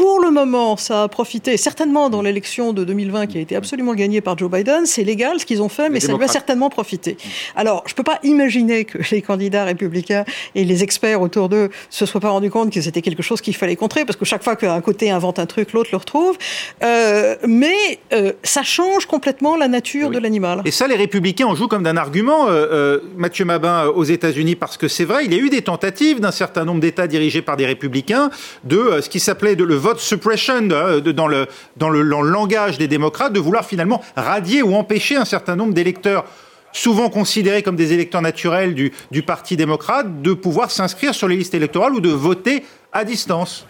pour 0.00 0.18
le 0.18 0.30
moment, 0.30 0.78
ça 0.78 1.02
a 1.02 1.08
profité 1.08 1.58
certainement 1.58 2.08
dans 2.08 2.22
l'élection 2.22 2.72
de 2.72 2.84
2020 2.84 3.26
qui 3.26 3.36
a 3.36 3.40
été 3.42 3.54
absolument 3.54 3.92
gagnée 3.92 4.22
par 4.22 4.38
Joe 4.38 4.50
Biden. 4.50 4.86
C'est 4.86 5.04
légal 5.04 5.38
ce 5.38 5.44
qu'ils 5.44 5.60
ont 5.60 5.68
fait, 5.68 5.90
mais 5.90 6.00
ça 6.00 6.14
lui 6.14 6.24
a 6.24 6.26
certainement 6.26 6.70
profité. 6.70 7.18
Alors, 7.54 7.82
je 7.84 7.92
ne 7.92 7.96
peux 7.96 8.02
pas 8.02 8.18
imaginer 8.22 8.86
que 8.86 8.96
les 9.10 9.20
candidats 9.20 9.64
républicains 9.64 10.24
et 10.54 10.64
les 10.64 10.82
experts 10.82 11.20
autour 11.20 11.50
d'eux 11.50 11.68
se 11.90 12.06
soient 12.06 12.22
pas 12.22 12.30
rendus 12.30 12.48
compte 12.48 12.72
que 12.72 12.80
c'était 12.80 13.02
quelque 13.02 13.22
chose 13.22 13.42
qu'il 13.42 13.54
fallait 13.54 13.76
contrer, 13.76 14.06
parce 14.06 14.16
que 14.16 14.24
chaque 14.24 14.42
fois 14.42 14.56
qu'un 14.56 14.80
côté 14.80 15.10
invente 15.10 15.38
un 15.38 15.44
truc, 15.44 15.74
l'autre 15.74 15.90
le 15.92 15.98
retrouve. 15.98 16.38
Euh, 16.82 17.36
mais 17.46 18.00
euh, 18.14 18.32
ça 18.42 18.62
change 18.62 19.04
complètement 19.04 19.54
la 19.54 19.68
nature 19.68 20.08
de 20.08 20.18
l'animal. 20.18 20.62
Et 20.64 20.70
ça, 20.70 20.88
les 20.88 20.96
républicains 20.96 21.44
en 21.44 21.54
jouent 21.54 21.68
comme 21.68 21.82
d'un 21.82 21.98
argument, 21.98 22.46
euh, 22.48 23.00
Mathieu 23.18 23.44
Mabin, 23.44 23.88
aux 23.88 24.04
États-Unis, 24.04 24.56
parce 24.56 24.78
que 24.78 24.88
c'est 24.88 25.04
vrai, 25.04 25.26
il 25.26 25.34
y 25.34 25.36
a 25.36 25.40
eu 25.42 25.50
des 25.50 25.60
tentatives 25.60 26.20
d'un 26.20 26.32
certain 26.32 26.64
nombre 26.64 26.80
d'États 26.80 27.06
dirigés 27.06 27.42
par 27.42 27.58
des 27.58 27.66
républicains 27.66 28.30
de 28.64 29.02
ce 29.02 29.10
qui 29.10 29.20
s'appelait 29.20 29.56
le 29.56 29.74
vote 29.74 29.89
suppression 29.98 30.70
euh, 30.70 31.00
dans, 31.00 31.26
le, 31.26 31.46
dans 31.76 31.88
le 31.88 32.02
langage 32.02 32.78
des 32.78 32.88
démocrates, 32.88 33.32
de 33.32 33.40
vouloir 33.40 33.66
finalement 33.66 34.02
radier 34.14 34.62
ou 34.62 34.74
empêcher 34.74 35.16
un 35.16 35.24
certain 35.24 35.56
nombre 35.56 35.74
d'électeurs 35.74 36.24
souvent 36.72 37.10
considérés 37.10 37.62
comme 37.62 37.76
des 37.76 37.92
électeurs 37.92 38.22
naturels 38.22 38.74
du, 38.74 38.92
du 39.10 39.22
Parti 39.22 39.56
démocrate, 39.56 40.22
de 40.22 40.32
pouvoir 40.34 40.70
s'inscrire 40.70 41.14
sur 41.14 41.26
les 41.26 41.36
listes 41.36 41.54
électorales 41.54 41.94
ou 41.94 42.00
de 42.00 42.10
voter 42.10 42.62
à 42.92 43.04
distance. 43.04 43.66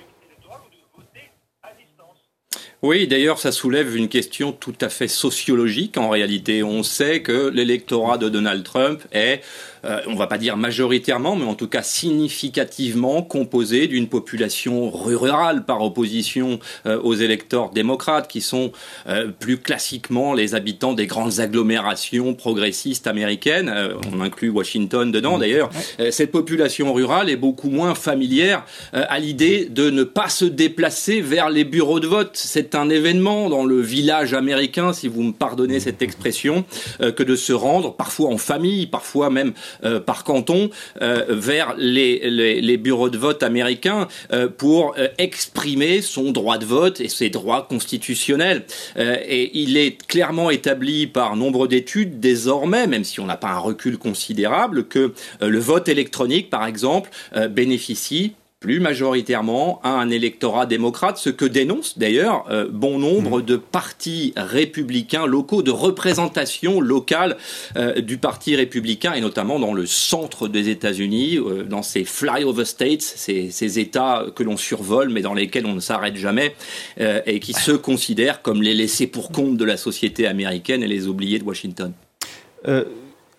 Oui, 2.83 3.06
d'ailleurs, 3.06 3.38
ça 3.38 3.52
soulève 3.52 3.94
une 3.94 4.09
question 4.09 4.52
tout 4.52 4.74
à 4.80 4.88
fait 4.88 5.09
sociologique 5.09 5.98
en 5.98 6.09
réalité. 6.09 6.62
On 6.62 6.83
sait 6.83 7.20
que 7.20 7.48
l'électorat 7.48 8.16
de 8.16 8.30
Donald 8.30 8.64
Trump 8.64 9.02
est 9.12 9.42
euh, 9.85 10.01
on 10.07 10.14
va 10.14 10.27
pas 10.27 10.38
dire 10.38 10.57
majoritairement, 10.57 11.37
mais 11.37 11.45
en 11.45 11.55
tout 11.55 11.69
cas 11.69 11.83
significativement 11.83 13.23
composé 13.23 13.87
d'une 13.87 14.09
population 14.09 14.90
rurale 14.90 15.64
par 15.64 15.83
opposition 15.83 16.59
euh, 16.87 17.01
aux 17.01 17.14
électeurs 17.14 17.71
démocrates, 17.71 18.29
qui 18.29 18.40
sont 18.40 18.73
euh, 19.09 19.29
plus 19.29 19.59
classiquement 19.59 20.35
les 20.35 20.55
habitants 20.55 20.93
des 20.93 21.07
grandes 21.07 21.40
agglomérations 21.40 22.35
progressistes 22.35 23.07
américaines. 23.07 23.73
on 24.12 24.21
inclut 24.21 24.51
Washington 24.51 25.11
dedans 25.11 25.37
mmh. 25.37 25.40
d'ailleurs. 25.40 25.71
cette 26.11 26.31
population 26.31 26.93
rurale 26.93 27.31
est 27.31 27.37
beaucoup 27.37 27.71
moins 27.71 27.95
familière 27.95 28.64
à 28.93 29.19
l'idée 29.19 29.66
de 29.66 29.90
ne 29.90 30.05
pas 30.05 30.29
se 30.29 30.45
déplacer 30.45 31.21
vers 31.21 31.51
les 31.51 31.64
bureaux 31.64 32.01
de 32.01 32.07
vote. 32.07 32.31
C'est 32.35 32.75
un 32.75 32.88
événement 32.90 33.49
dans 33.49 33.64
le 33.64 33.81
village 33.81 34.35
américain, 34.35 34.93
si 34.93 35.09
vous 35.09 35.23
me 35.23 35.33
pardonnez 35.33 35.81
cette 35.81 36.03
expression, 36.03 36.64
que 36.99 37.23
de 37.23 37.37
se 37.37 37.53
rendre 37.53 37.95
parfois 37.95 38.31
en 38.31 38.38
famille, 38.38 38.87
parfois 38.87 39.31
même 39.31 39.53
euh, 39.85 40.00
par 40.00 40.24
canton 40.24 40.70
euh, 41.02 41.24
vers 41.28 41.74
les, 41.76 42.76
bureaux 42.76 43.11
de 43.11 43.18
vote 43.18 43.42
américains 43.42 44.09
euh, 44.33 44.48
pour 44.48 44.94
exprimer 45.18 46.02
son 46.02 46.30
droit 46.30 46.59
de 46.59 46.64
vote 46.64 47.00
et 47.00 47.09
ses 47.09 47.30
droits 47.30 47.66
constitutionnels. 47.68 48.64
et 48.96 49.50
il 49.59 49.76
est 49.76 50.06
clairement 50.06 50.50
établi 50.50 51.06
par 51.06 51.37
nombre 51.37 51.66
d'études 51.66 52.20
désormais, 52.20 52.87
même 52.87 53.04
si 53.04 53.20
on 53.20 53.26
n'a 53.26 53.37
pas 53.37 53.50
un 53.50 53.59
recul 53.59 53.98
considérable, 53.98 54.87
que 54.87 55.12
le 55.40 55.59
vote 55.59 55.88
électronique, 55.88 56.50
par 56.50 56.66
exemple, 56.66 57.11
bénéficie 57.50 58.33
plus 58.61 58.79
majoritairement 58.79 59.81
à 59.83 59.88
un 59.88 60.11
électorat 60.11 60.66
démocrate, 60.66 61.16
ce 61.16 61.31
que 61.31 61.46
dénonce 61.46 61.96
d'ailleurs 61.96 62.44
euh, 62.51 62.68
bon 62.70 62.99
nombre 62.99 63.40
mmh. 63.40 63.44
de 63.46 63.57
partis 63.57 64.35
républicains 64.37 65.25
locaux, 65.25 65.62
de 65.62 65.70
représentation 65.70 66.79
locale 66.79 67.38
euh, 67.77 68.03
du 68.03 68.18
parti 68.18 68.55
républicain, 68.57 69.14
et 69.14 69.23
notamment 69.23 69.59
dans 69.59 69.73
le 69.73 69.87
centre 69.87 70.46
des 70.46 70.68
États-Unis, 70.68 71.38
euh, 71.38 71.64
dans 71.64 71.83
ces 71.83 72.05
flyover 72.05 72.66
states, 72.66 73.01
ces, 73.01 73.51
ces 73.51 73.79
États 73.79 74.27
que 74.37 74.42
l'on 74.42 74.59
survole, 74.59 75.09
mais 75.09 75.23
dans 75.23 75.35
lesquels 75.35 75.64
on 75.64 75.75
ne 75.75 75.81
s'arrête 75.81 76.16
jamais, 76.16 76.55
et 76.99 77.40
qui 77.40 77.55
se 77.55 77.73
considèrent 77.73 78.42
comme 78.42 78.62
les 78.62 78.75
laissés 78.75 79.07
pour 79.07 79.33
compte 79.33 79.57
de 79.57 79.64
la 79.64 79.79
société 79.79 80.27
américaine 80.27 80.83
et 80.83 80.87
les 80.87 81.07
oubliés 81.07 81.38
de 81.38 81.44
Washington 81.44 81.92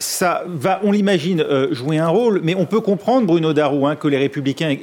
ça 0.01 0.43
va, 0.47 0.79
on 0.83 0.91
l'imagine, 0.91 1.41
euh, 1.41 1.73
jouer 1.73 1.97
un 1.99 2.07
rôle, 2.07 2.41
mais 2.43 2.55
on 2.55 2.65
peut 2.65 2.81
comprendre, 2.81 3.27
Bruno 3.27 3.53
Darou, 3.53 3.85
hein, 3.85 3.95
que 3.95 4.07
les 4.07 4.17
républicains 4.17 4.75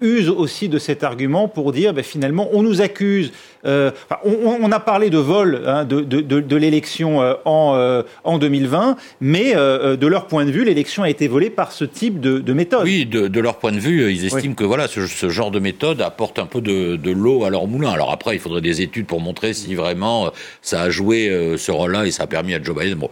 usent 0.00 0.30
aussi 0.30 0.68
de 0.68 0.78
cet 0.78 1.04
argument 1.04 1.46
pour 1.46 1.72
dire, 1.72 1.94
ben, 1.94 2.02
finalement, 2.02 2.48
on 2.52 2.62
nous 2.62 2.80
accuse. 2.80 3.32
Euh, 3.66 3.90
on, 4.24 4.72
a 4.72 4.80
parlé 4.80 5.10
de 5.10 5.18
vol 5.18 5.62
hein, 5.66 5.84
de, 5.84 6.56
l'élection 6.56 7.20
euh, 7.20 7.34
en, 7.44 8.02
en 8.24 8.38
2020, 8.38 8.96
mais 9.20 9.54
de 9.54 10.06
leur 10.06 10.26
point 10.26 10.46
de 10.46 10.50
vue, 10.50 10.64
l'élection 10.64 11.02
a 11.02 11.10
été 11.10 11.28
volée 11.28 11.50
par 11.50 11.70
ce 11.70 11.84
type 11.84 12.18
de, 12.20 12.52
méthode. 12.52 12.84
Oui, 12.84 13.04
de, 13.04 13.40
leur 13.40 13.58
point 13.58 13.72
de 13.72 13.78
vue, 13.78 14.10
ils 14.10 14.24
estiment 14.24 14.54
que 14.54 14.64
voilà, 14.64 14.88
ce, 14.88 15.28
genre 15.28 15.50
de 15.50 15.60
méthode 15.60 16.00
apporte 16.00 16.38
un 16.38 16.46
peu 16.46 16.62
de, 16.62 17.10
l'eau 17.10 17.44
à 17.44 17.50
leur 17.50 17.66
moulin. 17.66 17.90
Alors 17.90 18.10
après, 18.10 18.34
il 18.34 18.40
faudrait 18.40 18.62
des 18.62 18.80
études 18.80 19.06
pour 19.06 19.20
montrer 19.20 19.52
si 19.52 19.74
vraiment 19.74 20.30
ça 20.62 20.80
a 20.80 20.90
joué 20.90 21.54
ce 21.58 21.70
rôle-là 21.70 22.06
et 22.06 22.10
ça 22.10 22.22
a 22.22 22.26
permis 22.26 22.54
à 22.54 22.62
Joe 22.62 22.76
Biden. 22.76 22.98
Bon, 22.98 23.10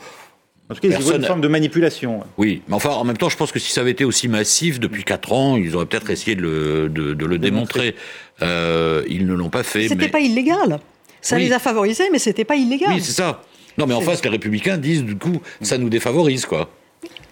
en 0.70 0.74
tout 0.74 0.81
cas, 0.81 0.88
ils 0.88 1.14
une 1.14 1.24
forme 1.24 1.40
de 1.40 1.48
manipulation. 1.48 2.20
Oui, 2.37 2.62
mais 2.68 2.74
enfin, 2.74 2.90
en 2.90 3.04
même 3.04 3.16
temps, 3.16 3.31
je 3.31 3.37
pense 3.37 3.52
que 3.52 3.59
si 3.59 3.72
ça 3.72 3.81
avait 3.81 3.92
été 3.92 4.04
aussi 4.04 4.28
massif 4.28 4.78
depuis 4.78 5.02
4 5.02 5.33
ans, 5.33 5.57
ils 5.57 5.74
auraient 5.74 5.87
peut-être 5.87 6.11
essayé 6.11 6.37
de 6.37 6.42
le, 6.42 6.88
de, 6.88 7.24
le 7.24 7.38
démontrer. 7.38 7.94
Euh, 8.42 9.02
ils 9.09 9.26
ne 9.26 9.35
l'ont 9.35 9.48
pas 9.48 9.62
fait. 9.62 9.88
C'était 9.88 10.09
pas 10.09 10.20
illégal. 10.20 10.78
Ça 11.20 11.38
les 11.38 11.52
a 11.52 11.59
favorisés, 11.59 12.09
mais 12.12 12.18
c'était 12.18 12.44
pas 12.44 12.57
illégal. 12.57 12.90
Oui, 12.92 13.00
c'est 13.00 13.12
ça. 13.12 13.42
Non, 13.78 13.87
mais 13.87 13.94
en 13.94 14.00
face, 14.00 14.22
les 14.24 14.31
républicains 14.31 14.76
disent, 14.76 15.04
du 15.04 15.16
coup, 15.16 15.40
ça 15.62 15.78
nous 15.78 15.88
défavorise, 15.88 16.46
quoi. 16.46 16.70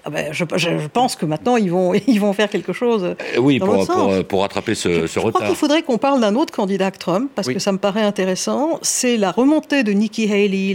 Ah 0.06 0.10
ben, 0.10 0.32
je, 0.32 0.44
pense 0.86 1.16
que 1.16 1.26
maintenant, 1.26 1.56
ils 1.56 1.68
vont, 1.68 1.92
ils 2.06 2.20
vont 2.20 2.32
faire 2.32 2.48
quelque 2.48 2.72
chose. 2.72 3.02
Euh, 3.02 3.40
oui, 3.40 3.58
pour, 3.58 3.84
pour, 3.84 4.24
pour, 4.24 4.42
rattraper 4.42 4.76
ce, 4.76 4.88
retard. 4.88 5.08
Je 5.08 5.18
crois 5.18 5.46
qu'il 5.46 5.56
faudrait 5.56 5.82
qu'on 5.82 5.98
parle 5.98 6.20
d'un 6.20 6.36
autre 6.36 6.54
candidat 6.54 6.92
que 6.92 6.98
Trump, 6.98 7.28
parce 7.34 7.48
que 7.48 7.58
ça 7.58 7.72
me 7.72 7.78
paraît 7.78 8.02
intéressant. 8.02 8.78
C'est 8.82 9.16
la 9.16 9.32
remontée 9.32 9.82
de 9.82 9.90
Nikki 9.90 10.32
Haley, 10.32 10.74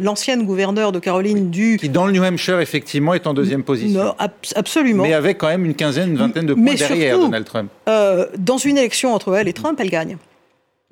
l'ancienne 0.00 0.44
gouverneure 0.44 0.92
de 0.92 1.00
Caroline 1.00 1.50
du. 1.50 1.76
Qui, 1.76 1.88
dans 1.88 2.06
le 2.06 2.12
New 2.12 2.22
Hampshire, 2.22 2.60
effectivement, 2.60 3.14
est 3.14 3.26
en 3.26 3.34
deuxième 3.34 3.64
position. 3.64 4.04
Non, 4.04 4.14
absolument. 4.54 5.02
Mais 5.02 5.14
avec 5.14 5.38
quand 5.38 5.48
même 5.48 5.64
une 5.64 5.74
quinzaine, 5.74 6.10
une 6.10 6.18
vingtaine 6.18 6.46
de 6.46 6.54
points 6.54 6.74
derrière 6.74 7.18
Donald 7.18 7.44
Trump. 7.44 7.68
Euh, 7.88 8.26
dans 8.38 8.58
une 8.58 8.78
élection 8.78 9.12
entre 9.12 9.34
elle 9.34 9.48
et 9.48 9.52
Trump, 9.52 9.76
elle 9.80 9.90
gagne. 9.90 10.18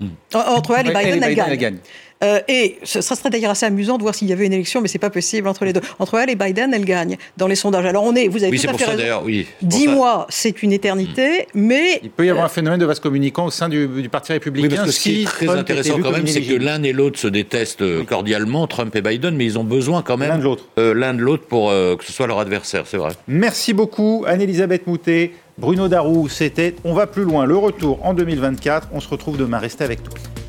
Hmm. 0.00 0.09
Entre 0.35 0.76
elle 0.76 0.88
et 0.88 0.94
Biden, 0.94 1.22
elle, 1.22 1.35
gagne. 1.35 1.50
Elle 1.50 1.59
gagne. 1.59 1.78
Euh, 2.22 2.40
et 2.48 2.76
ce 2.83 3.00
serait 3.00 3.30
d'ailleurs 3.30 3.52
assez 3.52 3.64
amusant 3.64 3.96
de 3.96 4.02
voir 4.02 4.14
s'il 4.14 4.28
y 4.28 4.33
avait 4.33 4.46
une 4.46 4.52
élection, 4.52 4.83
mais 4.83 4.88
c'est 4.88 4.98
pas 4.98 5.11
possible 5.11 5.48
entre 5.48 5.64
les 5.64 5.72
deux. 5.72 5.80
Entre 5.98 6.18
elle 6.18 6.28
et 6.28 6.37
Biden, 6.37 6.74
elle 6.74 6.85
gagne 6.85 7.16
dans 7.37 7.46
les 7.46 7.54
sondages. 7.54 7.87
Alors 7.87 8.04
on 8.04 8.14
est, 8.14 8.28
vous 8.28 8.44
avez 8.44 8.59
tout 8.59 8.68
à 8.68 8.74
fait 8.74 8.85
raison. 8.85 9.22
Oui, 9.24 9.46
Dix 9.62 9.88
mois, 9.88 10.26
c'est 10.28 10.62
une 10.62 10.72
éternité, 10.72 11.46
mm. 11.54 11.61
mais 11.61 12.00
il 12.02 12.11
peut 12.11 12.26
y 12.26 12.30
avoir 12.30 12.44
un 12.44 12.50
phénomène 12.50 12.78
de 12.78 12.85
vaste 12.85 13.02
communicant 13.02 13.46
au 13.46 13.50
sein 13.50 13.68
du, 13.68 13.88
Parti 14.11 14.33
républicain. 14.33 14.68
Oui, 14.68 14.76
parce 14.76 14.88
que 14.88 14.92
ce 14.92 15.00
qui 15.00 15.22
est 15.22 15.24
très 15.24 15.48
intéressant 15.48 15.98
quand 16.02 16.11
même, 16.11 16.26
c'est 16.26 16.42
que 16.42 16.54
l'un 16.54 16.83
et 16.83 16.92
l'autre 16.92 17.18
se 17.18 17.28
détestent 17.28 17.83
euh, 17.83 18.04
cordialement, 18.04 18.66
Trump 18.66 18.94
et 18.96 19.02
Biden, 19.02 19.37
mais 19.37 19.44
ils 19.44 19.59
ont 19.59 19.64
besoin 19.64 20.02
quand 20.02 20.16
même 20.16 20.30
l'un 20.30 20.38
de 20.38 20.44
l'autre, 20.44 20.64
euh, 20.78 20.92
l'un 20.94 21.14
de 21.14 21.20
l'autre 21.20 21.44
pour 21.46 21.70
que 21.70 22.04
ce 22.04 22.12
soit 22.12 22.26
leur 22.26 22.38
adversaire, 22.38 22.85
c'est 22.87 22.96
vrai. 22.96 23.12
Merci 23.28 23.72
beaucoup, 23.72 24.24
Anne-Elisabeth 24.26 24.87
Moutet. 24.87 25.33
Bruno 25.59 25.88
Darou, 25.88 26.28
c'était 26.28 26.74
On 26.85 26.94
va 26.94 27.06
plus 27.06 27.24
loin, 27.24 27.44
le 27.44 27.56
retour 27.56 28.04
en 28.04 28.14
2024. 28.14 28.88
On 28.92 29.00
se 29.00 29.09
retrouve 29.09 29.37
demain. 29.37 29.59
Restez 29.59 29.85
avec 29.85 30.00
nous. 30.04 30.39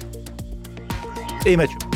Et 1.45 1.57
Mathieu. 1.57 1.90